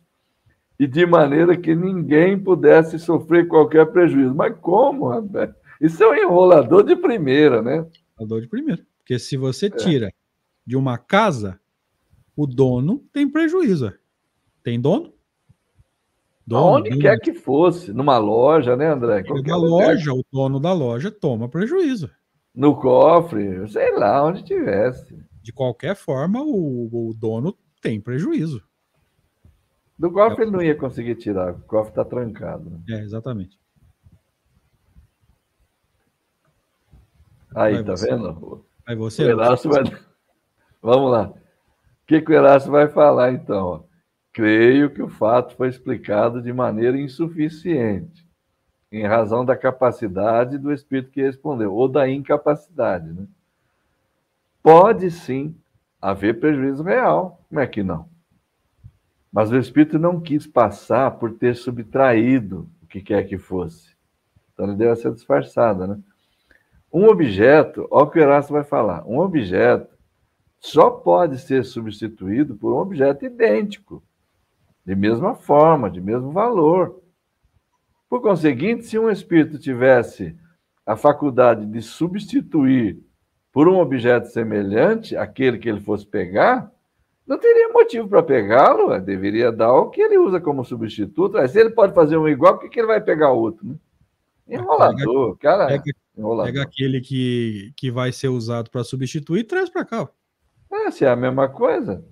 [0.77, 4.35] e de maneira que ninguém pudesse sofrer qualquer prejuízo.
[4.35, 5.55] Mas como, rapaz?
[5.81, 7.83] Isso é um enrolador de primeira, né?
[8.13, 8.85] Enrolador de primeira.
[8.99, 9.69] Porque se você é.
[9.71, 10.13] tira é.
[10.63, 11.59] de uma casa,
[12.35, 13.91] o dono tem prejuízo.
[14.61, 15.14] Tem dono?
[16.45, 17.01] Dono Onde dono.
[17.01, 19.23] quer que fosse, numa loja, né, André?
[19.45, 22.09] Na loja, o dono da loja toma prejuízo.
[22.53, 25.17] No cofre, sei lá, onde tivesse.
[25.41, 28.63] De qualquer forma, o, o dono tem prejuízo.
[29.97, 32.69] Do golfe ele não ia conseguir tirar, o golfe está trancado.
[32.69, 32.79] Né?
[32.89, 33.57] É, exatamente.
[37.55, 38.11] Aí, vai tá você.
[38.11, 38.65] vendo?
[38.85, 39.23] Aí você.
[39.23, 39.83] O Erasto vai...
[40.81, 41.29] Vamos lá.
[41.29, 41.35] O
[42.05, 43.87] que, que o Erasto vai falar, então?
[44.35, 48.27] Creio que o fato foi explicado de maneira insuficiente,
[48.91, 53.13] em razão da capacidade do espírito que respondeu, ou da incapacidade.
[53.13, 53.27] Né?
[54.61, 55.55] Pode sim
[56.01, 57.45] haver prejuízo real.
[57.47, 58.09] Como é que não?
[59.31, 63.95] Mas o espírito não quis passar por ter subtraído o que quer que fosse.
[64.51, 65.97] Então ele deu essa disfarçada, né?
[66.91, 69.95] Um objeto, olha o que o Erasto vai falar, um objeto
[70.59, 74.03] só pode ser substituído por um objeto idêntico,
[74.85, 77.01] de mesma forma, de mesmo valor.
[78.07, 80.35] Por conseguinte, se um espírito tivesse
[80.85, 82.99] a faculdade de substituir
[83.51, 86.71] por um objeto semelhante aquele que ele fosse pegar,
[87.25, 91.35] não teria motivo para pegá-lo, deveria dar o que ele usa como substituto.
[91.47, 93.65] se ele pode fazer um igual, por que, ele vai pegar outro?
[93.65, 93.75] Né?
[94.47, 95.67] Enrolador, pega, cara.
[95.67, 95.83] Pega,
[96.15, 96.53] enrolador.
[96.53, 100.07] pega aquele que, que vai ser usado para substituir e traz para cá.
[100.71, 102.05] É, se é a mesma coisa.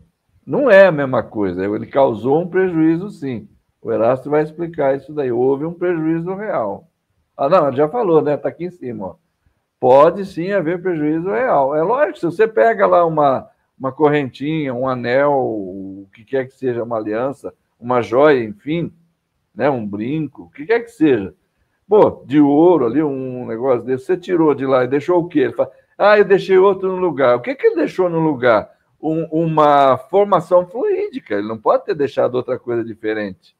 [0.45, 1.63] Não é a mesma coisa.
[1.63, 3.47] Ele causou um prejuízo, sim.
[3.81, 5.31] O Erasto vai explicar isso daí.
[5.31, 6.87] Houve um prejuízo real.
[7.35, 8.35] Ah, não, já falou, né?
[8.35, 9.07] Está aqui em cima.
[9.07, 9.15] Ó.
[9.79, 11.75] Pode sim haver prejuízo real.
[11.75, 13.49] É lógico, se você pega lá uma
[13.83, 18.93] uma correntinha, um anel, o que quer que seja, uma aliança, uma joia, enfim,
[19.53, 21.33] né, um brinco, o que quer que seja.
[21.87, 25.41] Pô, de ouro ali, um negócio desse, você tirou de lá e deixou o quê?
[25.41, 27.35] Ele fala, ah, eu deixei outro no lugar.
[27.35, 28.71] O que, que ele deixou no lugar?
[29.05, 33.53] Um, uma formação fluídica, ele não pode ter deixado outra coisa diferente.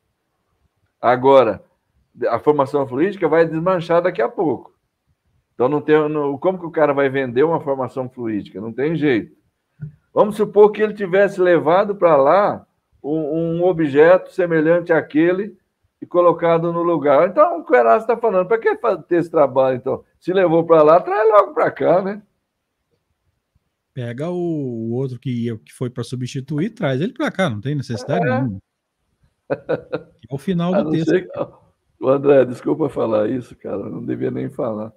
[1.02, 1.62] Agora,
[2.30, 4.74] a formação fluídica vai desmanchar daqui a pouco.
[5.54, 8.62] Então, não tem, não, como que o cara vai vender uma formação fluídica?
[8.62, 9.36] Não tem jeito.
[10.14, 12.66] Vamos supor que ele tivesse levado para lá
[13.04, 15.58] um, um, objeto semelhante àquele
[16.02, 17.28] e colocado no lugar.
[17.28, 18.76] Então, o Queraço está falando, para que
[19.08, 20.04] ter esse trabalho, então?
[20.20, 22.22] Se levou para lá, traz logo para cá, né?
[23.94, 27.76] Pega o, o outro que, que foi para substituir, traz ele para cá, não tem
[27.76, 28.30] necessidade é.
[28.30, 28.60] nenhuma.
[29.50, 31.14] É o final do texto.
[32.00, 34.92] O André, desculpa falar isso, cara, não devia nem falar.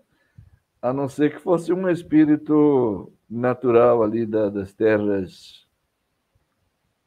[0.81, 5.67] A não ser que fosse um espírito natural ali da, das terras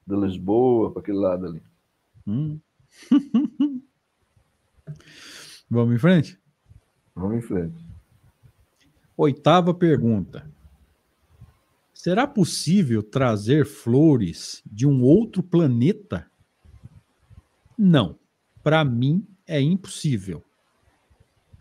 [0.06, 1.62] de Lisboa, para aquele lado ali.
[2.26, 2.60] Hum.
[5.70, 6.40] Vamos em frente?
[7.14, 7.86] Vamos em frente.
[9.16, 10.50] Oitava pergunta.
[12.02, 16.32] Será possível trazer flores de um outro planeta?
[17.78, 18.18] Não.
[18.64, 20.42] Para mim é impossível.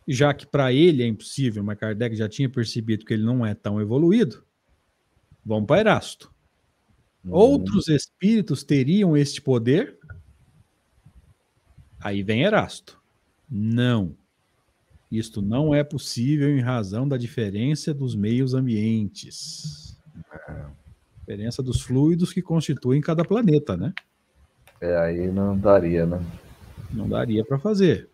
[0.06, 3.52] Já que para ele é impossível, mas Kardec já tinha percebido que ele não é
[3.52, 4.46] tão evoluído,
[5.44, 6.32] vamos para Erasto.
[7.24, 7.32] Uhum.
[7.32, 9.98] Outros espíritos teriam este poder?
[11.98, 13.02] Aí vem Erasto.
[13.50, 14.16] Não.
[15.10, 19.97] Isto não é possível em razão da diferença dos meios ambientes.
[20.48, 20.64] É.
[21.20, 23.92] Diferença dos fluidos que constituem cada planeta, né?
[24.80, 26.24] É, aí não daria, né?
[26.90, 28.08] Não daria para fazer.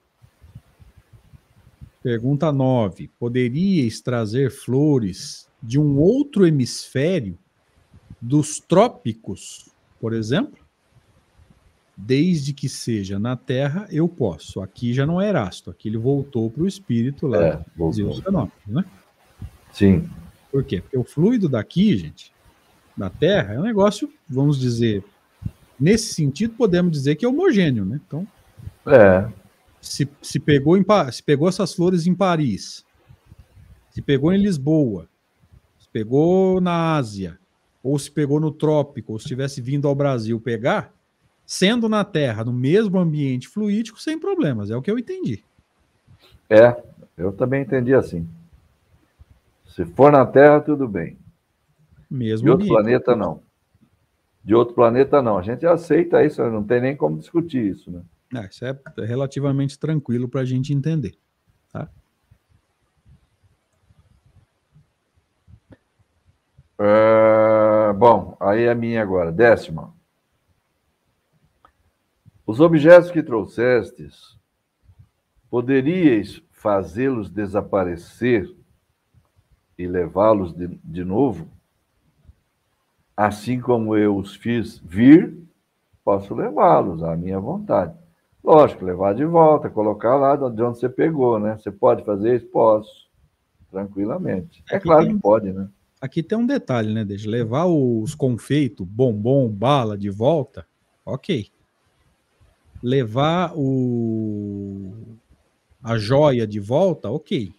[2.03, 3.09] Pergunta 9.
[3.19, 7.39] Poderíeis trazer flores de um outro hemisfério
[8.21, 10.59] dos trópicos, por exemplo?
[11.97, 14.61] Desde que seja na Terra, eu posso.
[14.61, 18.23] Aqui já não é Erasto, aqui ele voltou para o espírito lá, é, Zeus
[18.67, 18.85] né?
[19.73, 20.11] Sim.
[20.55, 20.81] Por quê?
[20.81, 22.33] Porque o fluido daqui, gente,
[22.97, 25.03] da Terra, é um negócio, vamos dizer,
[25.81, 28.01] nesse sentido, podemos dizer que é homogêneo, né?
[28.07, 28.25] Então,
[28.87, 29.29] é.
[29.81, 32.87] Se, se, pegou em, se pegou essas flores em Paris,
[33.91, 35.09] se pegou em Lisboa,
[35.77, 37.37] se pegou na Ásia,
[37.83, 40.95] ou se pegou no trópico, ou se tivesse vindo ao Brasil pegar,
[41.45, 44.71] sendo na Terra, no mesmo ambiente fluídico, sem problemas.
[44.71, 45.43] É o que eu entendi.
[46.49, 46.81] É,
[47.19, 48.25] eu também entendi assim.
[49.75, 51.19] Se for na Terra, tudo bem.
[52.09, 53.43] Mesmo De outro planeta, não.
[54.45, 55.37] De outro planeta, não.
[55.37, 58.05] A gente aceita isso, não tem nem como discutir isso, né?
[58.37, 61.19] É, isso é relativamente tranquilo para a gente entender.
[61.73, 61.91] Tá?
[66.79, 69.33] É, bom, aí é a minha agora.
[69.33, 69.93] Décima.
[72.47, 74.39] Os objetos que trouxestes,
[75.51, 78.55] poderíeis fazê-los desaparecer
[79.79, 81.49] e levá-los de, de novo?
[83.17, 85.37] Assim como eu os fiz vir,
[86.05, 87.95] posso levá-los à minha vontade.
[88.43, 91.57] Lógico, levar de volta, colocar lá de onde você pegou, né?
[91.57, 92.47] Você pode fazer isso?
[92.47, 93.09] Posso,
[93.71, 94.63] tranquilamente.
[94.71, 95.69] É aqui claro tem, que pode, né?
[96.01, 97.05] Aqui tem um detalhe, né?
[97.05, 100.67] Deixa levar os confeitos, bombom, bala de volta,
[101.07, 101.49] ok.
[102.83, 104.93] Levar o
[105.83, 107.55] a joia de volta, ok.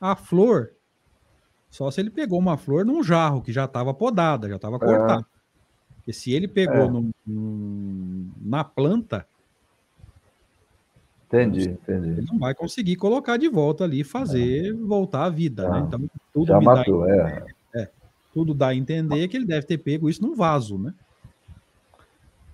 [0.00, 0.72] A flor,
[1.76, 5.20] só se ele pegou uma flor num jarro que já estava podada, já estava cortada.
[5.20, 6.10] É.
[6.10, 7.04] E se ele pegou é.
[8.40, 9.26] na planta,
[11.26, 12.08] Entendi, entendi.
[12.10, 14.72] Ele não vai conseguir colocar de volta ali e fazer é.
[14.72, 15.80] voltar à vida, né?
[15.80, 16.00] Então,
[16.32, 17.44] tudo Já matou, dá, é.
[17.74, 17.88] é.
[18.32, 20.94] Tudo dá a entender que ele deve ter pego isso num vaso, né?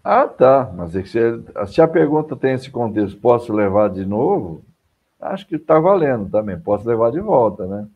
[0.03, 0.73] Ah, tá.
[0.75, 4.65] Mas é se a pergunta tem esse contexto, posso levar de novo?
[5.21, 6.59] Acho que está valendo também.
[6.59, 7.87] Posso levar de volta, né?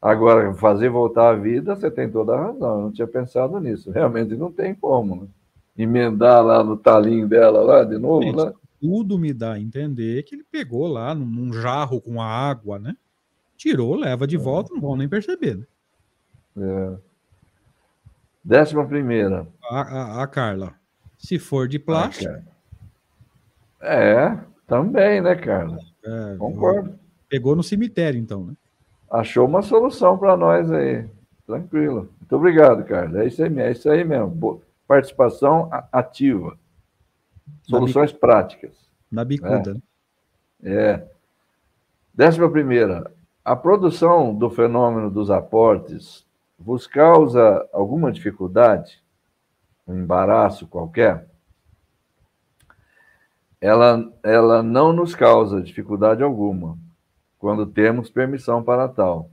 [0.00, 2.76] Agora, fazer voltar à vida, você tem toda a razão.
[2.76, 3.90] Eu não tinha pensado nisso.
[3.90, 5.28] Realmente não tem como, né?
[5.76, 8.52] Emendar lá no talinho dela, lá de novo, Gente, né?
[8.80, 12.96] tudo me dá a entender que ele pegou lá num, jarro com a água, né?
[13.56, 14.38] Tirou, leva de é.
[14.38, 15.64] volta, não vão nem perceber, né?
[16.56, 16.96] É.
[18.42, 19.46] Décima primeira.
[19.70, 20.74] A, a, a, Carla.
[21.18, 22.32] Se for de plástico.
[23.82, 24.36] É,
[24.66, 25.78] também, né, Carla?
[26.02, 26.98] É, Concordo.
[27.28, 28.54] Pegou no cemitério, então, né?
[29.10, 31.06] Achou uma solução para nós aí.
[31.46, 32.08] Tranquilo.
[32.20, 33.24] Muito obrigado, Carla.
[33.24, 34.62] É isso aí, é isso aí mesmo.
[34.86, 36.56] Participação ativa.
[37.62, 38.72] Soluções práticas.
[39.10, 39.74] Na bicuda.
[39.74, 39.80] Né?
[40.62, 41.08] É.
[42.14, 43.10] Décima primeira,
[43.44, 46.24] a produção do fenômeno dos aportes
[46.58, 49.02] vos causa alguma dificuldade,
[49.88, 51.26] um embaraço qualquer?
[53.60, 56.78] Ela, ela não nos causa dificuldade alguma,
[57.40, 59.28] quando temos permissão para tal.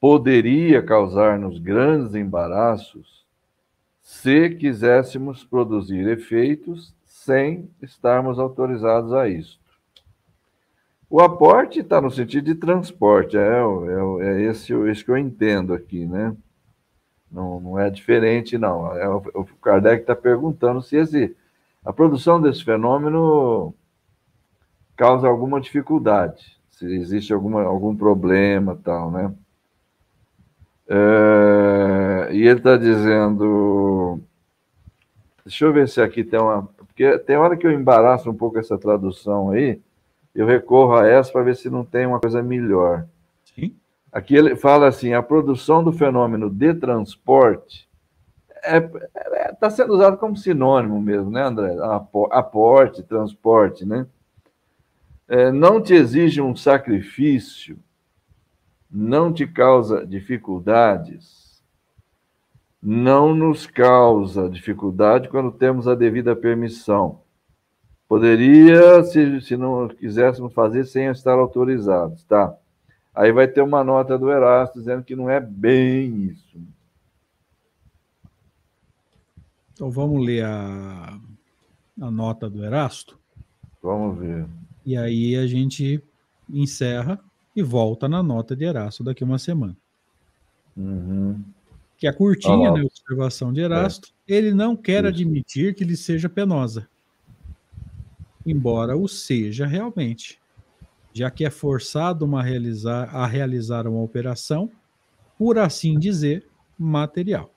[0.00, 3.26] Poderia causar-nos grandes embaraços
[4.00, 9.60] se quiséssemos produzir efeitos sem estarmos autorizados a isso.
[11.10, 15.74] O aporte está no sentido de transporte, é, é, é esse, esse que eu entendo
[15.74, 16.34] aqui, né?
[17.30, 18.96] Não, não é diferente, não.
[18.96, 21.36] É, o Kardec está perguntando se esse,
[21.84, 23.74] a produção desse fenômeno
[24.96, 29.32] causa alguma dificuldade, se existe alguma, algum problema tal, né?
[30.88, 34.20] É, e ele está dizendo.
[35.44, 36.68] Deixa eu ver se aqui tem uma.
[36.76, 39.80] Porque tem hora que eu embaraço um pouco essa tradução aí,
[40.34, 43.06] eu recorro a essa para ver se não tem uma coisa melhor.
[43.54, 43.74] Sim.
[44.12, 47.88] Aqui ele fala assim: a produção do fenômeno de transporte
[48.62, 51.76] está é, é, tá sendo usado como sinônimo mesmo, né, André?
[52.30, 54.06] Aporte, transporte, né?
[55.32, 57.78] É, não te exige um sacrifício,
[58.90, 61.64] não te causa dificuldades,
[62.82, 67.22] não nos causa dificuldade quando temos a devida permissão.
[68.06, 72.54] Poderia, se, se não quiséssemos fazer sem estar autorizados, tá?
[73.14, 76.60] Aí vai ter uma nota do Erasto dizendo que não é bem isso.
[79.72, 81.18] Então vamos ler a,
[82.02, 83.18] a nota do Erasto?
[83.82, 84.46] Vamos ver.
[84.84, 86.02] E aí a gente
[86.48, 87.20] encerra
[87.54, 89.76] e volta na nota de Erasto daqui uma semana.
[90.76, 91.42] Uhum.
[91.96, 92.82] Que é curtinha, ah, né?
[92.82, 94.12] Observação de Erasto.
[94.28, 94.34] É.
[94.34, 95.14] Ele não quer Isso.
[95.14, 96.88] admitir que lhe seja penosa,
[98.44, 100.40] embora o seja realmente,
[101.12, 104.70] já que é forçado uma realizar, a realizar uma operação,
[105.38, 106.46] por assim dizer,
[106.78, 107.52] material.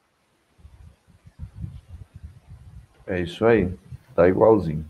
[3.07, 3.71] É isso aí.
[4.15, 4.85] Tá igualzinho.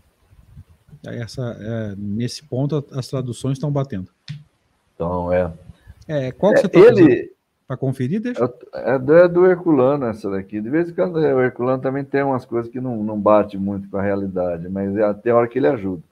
[1.14, 4.10] Essa, é, nesse ponto, as traduções estão batendo.
[4.94, 5.52] Então, é.
[6.08, 7.32] é qual que é, você está ele...
[7.66, 8.20] para conferir?
[8.20, 8.44] Deixa?
[8.74, 10.60] É, é, do, é do Herculano essa daqui.
[10.60, 13.88] De vez em quando o Herculano também tem umas coisas que não, não bate muito
[13.88, 16.02] com a realidade, mas é até a hora que ele ajuda.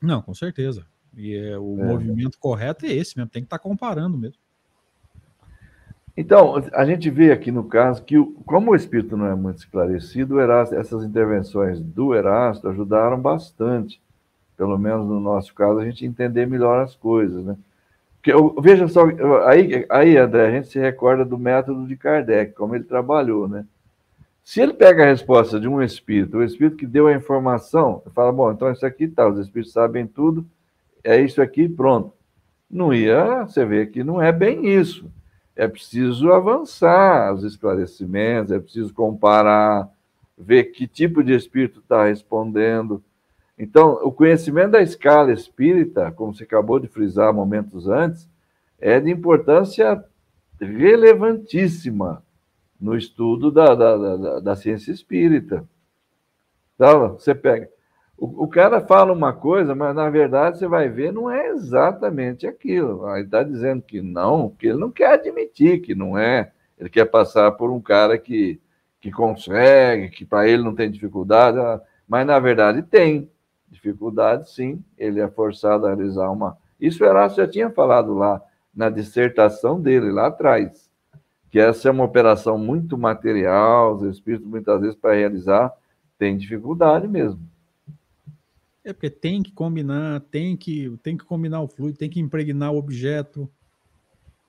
[0.00, 0.84] Não, com certeza.
[1.16, 1.84] E é, o é.
[1.84, 4.41] movimento correto é esse mesmo, tem que estar tá comparando mesmo.
[6.14, 10.40] Então, a gente vê aqui no caso que, como o espírito não é muito esclarecido,
[10.40, 14.00] Erasto, essas intervenções do Erasto ajudaram bastante,
[14.56, 17.56] pelo menos no nosso caso, a gente entender melhor as coisas, né?
[18.20, 19.04] Porque, veja só,
[19.46, 23.64] aí, aí, André, a gente se recorda do método de Kardec, como ele trabalhou, né?
[24.44, 28.30] Se ele pega a resposta de um espírito, o espírito que deu a informação, fala,
[28.30, 30.44] bom, então isso aqui tá, os espíritos sabem tudo,
[31.02, 32.12] é isso aqui, pronto.
[32.70, 35.10] Não ia, você vê que não é bem isso
[35.54, 39.88] é preciso avançar os esclarecimentos, é preciso comparar,
[40.36, 43.02] ver que tipo de espírito está respondendo.
[43.58, 48.28] Então, o conhecimento da escala espírita, como você acabou de frisar momentos antes,
[48.78, 50.02] é de importância
[50.58, 52.22] relevantíssima
[52.80, 55.68] no estudo da, da, da, da ciência espírita.
[56.74, 57.68] Então, você pega
[58.22, 62.46] o, o, cara fala uma coisa, mas na verdade você vai ver, não é exatamente
[62.46, 63.04] aquilo.
[63.16, 66.52] Ele está dizendo que não, que ele não quer admitir que não é.
[66.78, 68.60] Ele quer passar por um cara que,
[69.00, 73.28] que consegue, que para ele não tem dificuldade, ah, mas na verdade tem
[73.68, 74.84] dificuldade, sim.
[74.96, 76.56] Ele é forçado a realizar uma.
[76.80, 78.40] Isso Erasmo já tinha falado lá
[78.72, 80.88] na dissertação dele, lá atrás,
[81.50, 85.72] que essa é uma operação muito material, os espíritos muitas vezes para realizar
[86.16, 87.50] têm dificuldade mesmo.
[88.84, 92.72] É porque tem que combinar, tem que, tem que combinar o fluido, tem que impregnar
[92.72, 93.48] o objeto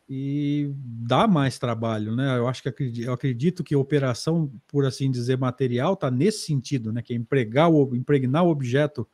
[0.09, 2.37] e dá mais trabalho, né?
[2.37, 6.45] Eu acho que acredito, eu acredito que a operação, por assim dizer, material está nesse
[6.45, 7.01] sentido, né?
[7.01, 9.07] Que é empregar o, impregnar o objeto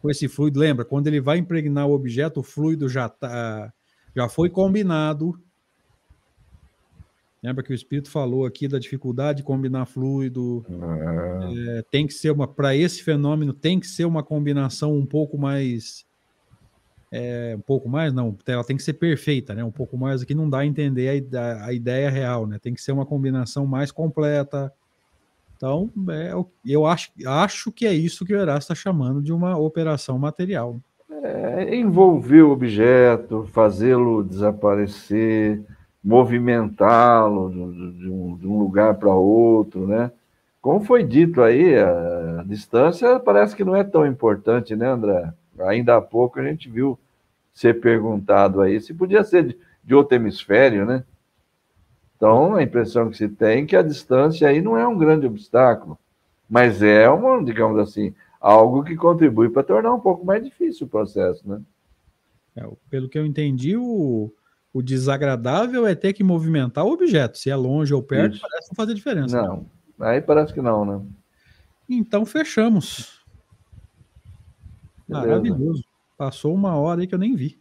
[0.00, 0.60] com esse fluido.
[0.60, 3.72] Lembra, quando ele vai impregnar o objeto, o fluido já tá,
[4.14, 5.38] já foi combinado
[7.46, 10.66] Lembra que o Espírito falou aqui da dificuldade de combinar fluido.
[10.68, 11.78] É.
[11.78, 12.48] É, tem que ser uma.
[12.48, 16.04] Para esse fenômeno, tem que ser uma combinação um pouco mais.
[17.12, 19.62] É, um pouco mais, não, ela tem que ser perfeita, né?
[19.62, 22.58] Um pouco mais aqui não dá a entender a, a ideia real, né?
[22.58, 24.72] Tem que ser uma combinação mais completa.
[25.56, 26.32] Então, é,
[26.64, 30.80] eu acho, acho que é isso que o Erasto está chamando de uma operação material.
[31.08, 35.64] É, envolver o objeto, fazê-lo desaparecer,
[36.06, 40.12] movimentá-lo de, um, de um lugar para outro, né?
[40.62, 45.32] Como foi dito aí, a distância parece que não é tão importante, né, André?
[45.58, 46.96] Ainda há pouco a gente viu
[47.52, 51.02] ser perguntado aí se podia ser de, de outro hemisfério, né?
[52.16, 55.26] Então, a impressão que se tem é que a distância aí não é um grande
[55.26, 55.98] obstáculo,
[56.48, 60.90] mas é uma, digamos assim, algo que contribui para tornar um pouco mais difícil o
[60.90, 61.60] processo, né?
[62.54, 64.32] É, pelo que eu entendi, o,
[64.76, 67.38] o desagradável é ter que movimentar o objeto.
[67.38, 68.42] Se é longe ou perto, Isso.
[68.46, 69.40] parece não fazer diferença.
[69.40, 69.64] Não,
[69.98, 71.02] aí parece que não, né?
[71.88, 73.24] Então fechamos.
[75.08, 75.28] Beleza.
[75.28, 75.82] Maravilhoso.
[76.18, 77.58] Passou uma hora aí que eu nem vi.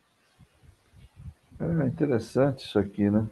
[1.57, 3.25] É interessante isso aqui, né?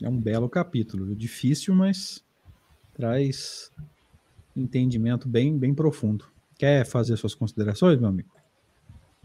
[0.00, 1.12] É um belo capítulo.
[1.16, 2.24] Difícil, mas
[2.94, 3.72] traz
[4.56, 6.26] entendimento bem, bem profundo.
[6.56, 8.30] Quer fazer suas considerações, meu amigo?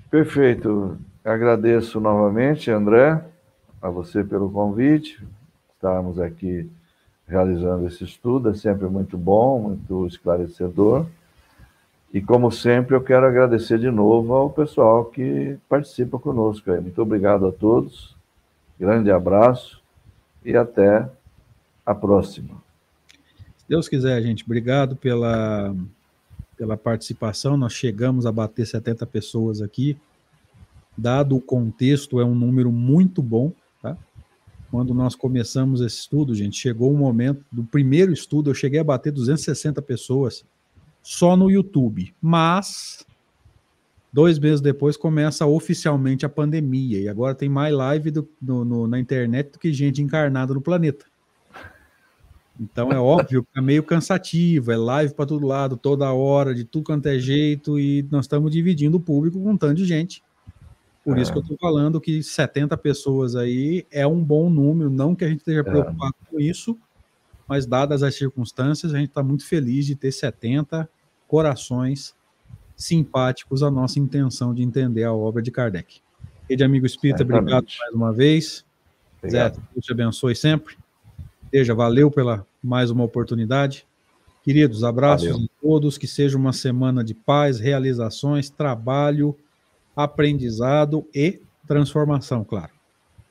[0.10, 0.98] Perfeito.
[1.24, 3.24] Agradeço novamente, André
[3.82, 5.22] a você pelo convite,
[5.74, 6.70] estarmos aqui
[7.28, 11.06] realizando esse estudo, é sempre muito bom, muito esclarecedor.
[12.14, 16.70] E, como sempre, eu quero agradecer de novo ao pessoal que participa conosco.
[16.82, 18.16] Muito obrigado a todos,
[18.78, 19.82] grande abraço
[20.44, 21.10] e até
[21.86, 22.62] a próxima.
[23.58, 25.74] Se Deus quiser, gente, obrigado pela,
[26.58, 27.56] pela participação.
[27.56, 29.98] Nós chegamos a bater 70 pessoas aqui.
[30.98, 33.54] Dado o contexto, é um número muito bom.
[34.72, 38.80] Quando nós começamos esse estudo, gente, chegou o um momento do primeiro estudo, eu cheguei
[38.80, 40.46] a bater 260 pessoas
[41.04, 42.16] só no YouTube.
[42.22, 43.06] Mas
[44.14, 48.88] dois meses depois começa oficialmente a pandemia e agora tem mais live do, no, no,
[48.88, 51.06] na internet do que gente encarnada no planeta.
[52.58, 56.64] Então é óbvio que é meio cansativo, é live para todo lado, toda hora, de
[56.64, 60.24] tudo quanto é jeito, e nós estamos dividindo o público com um tanto de gente.
[61.04, 61.22] Por é.
[61.22, 65.26] isso que eu estou falando que 70 pessoas aí é um bom número, não que
[65.26, 65.64] a gente esteja é.
[65.64, 66.30] preocupado é.
[66.30, 66.78] com isso,
[67.48, 70.88] mas dadas as circunstâncias, a gente está muito feliz de ter 70
[71.28, 72.14] corações
[72.76, 76.02] simpáticos à nossa intenção de entender a obra de Kardec.
[76.50, 78.66] Rede Amigo Espírita, obrigado mais uma vez.
[79.20, 79.56] Obrigado.
[79.56, 80.76] Zé, Deus te abençoe sempre.
[81.50, 83.86] Seja, valeu pela mais uma oportunidade.
[84.44, 85.46] Queridos, abraços valeu.
[85.46, 89.38] a todos, que seja uma semana de paz, realizações, trabalho,
[89.96, 92.72] aprendizado e transformação, claro.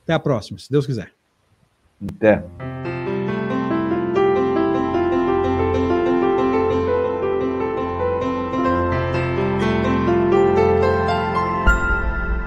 [0.03, 1.13] Até a próxima, se Deus quiser.
[2.17, 2.43] Até.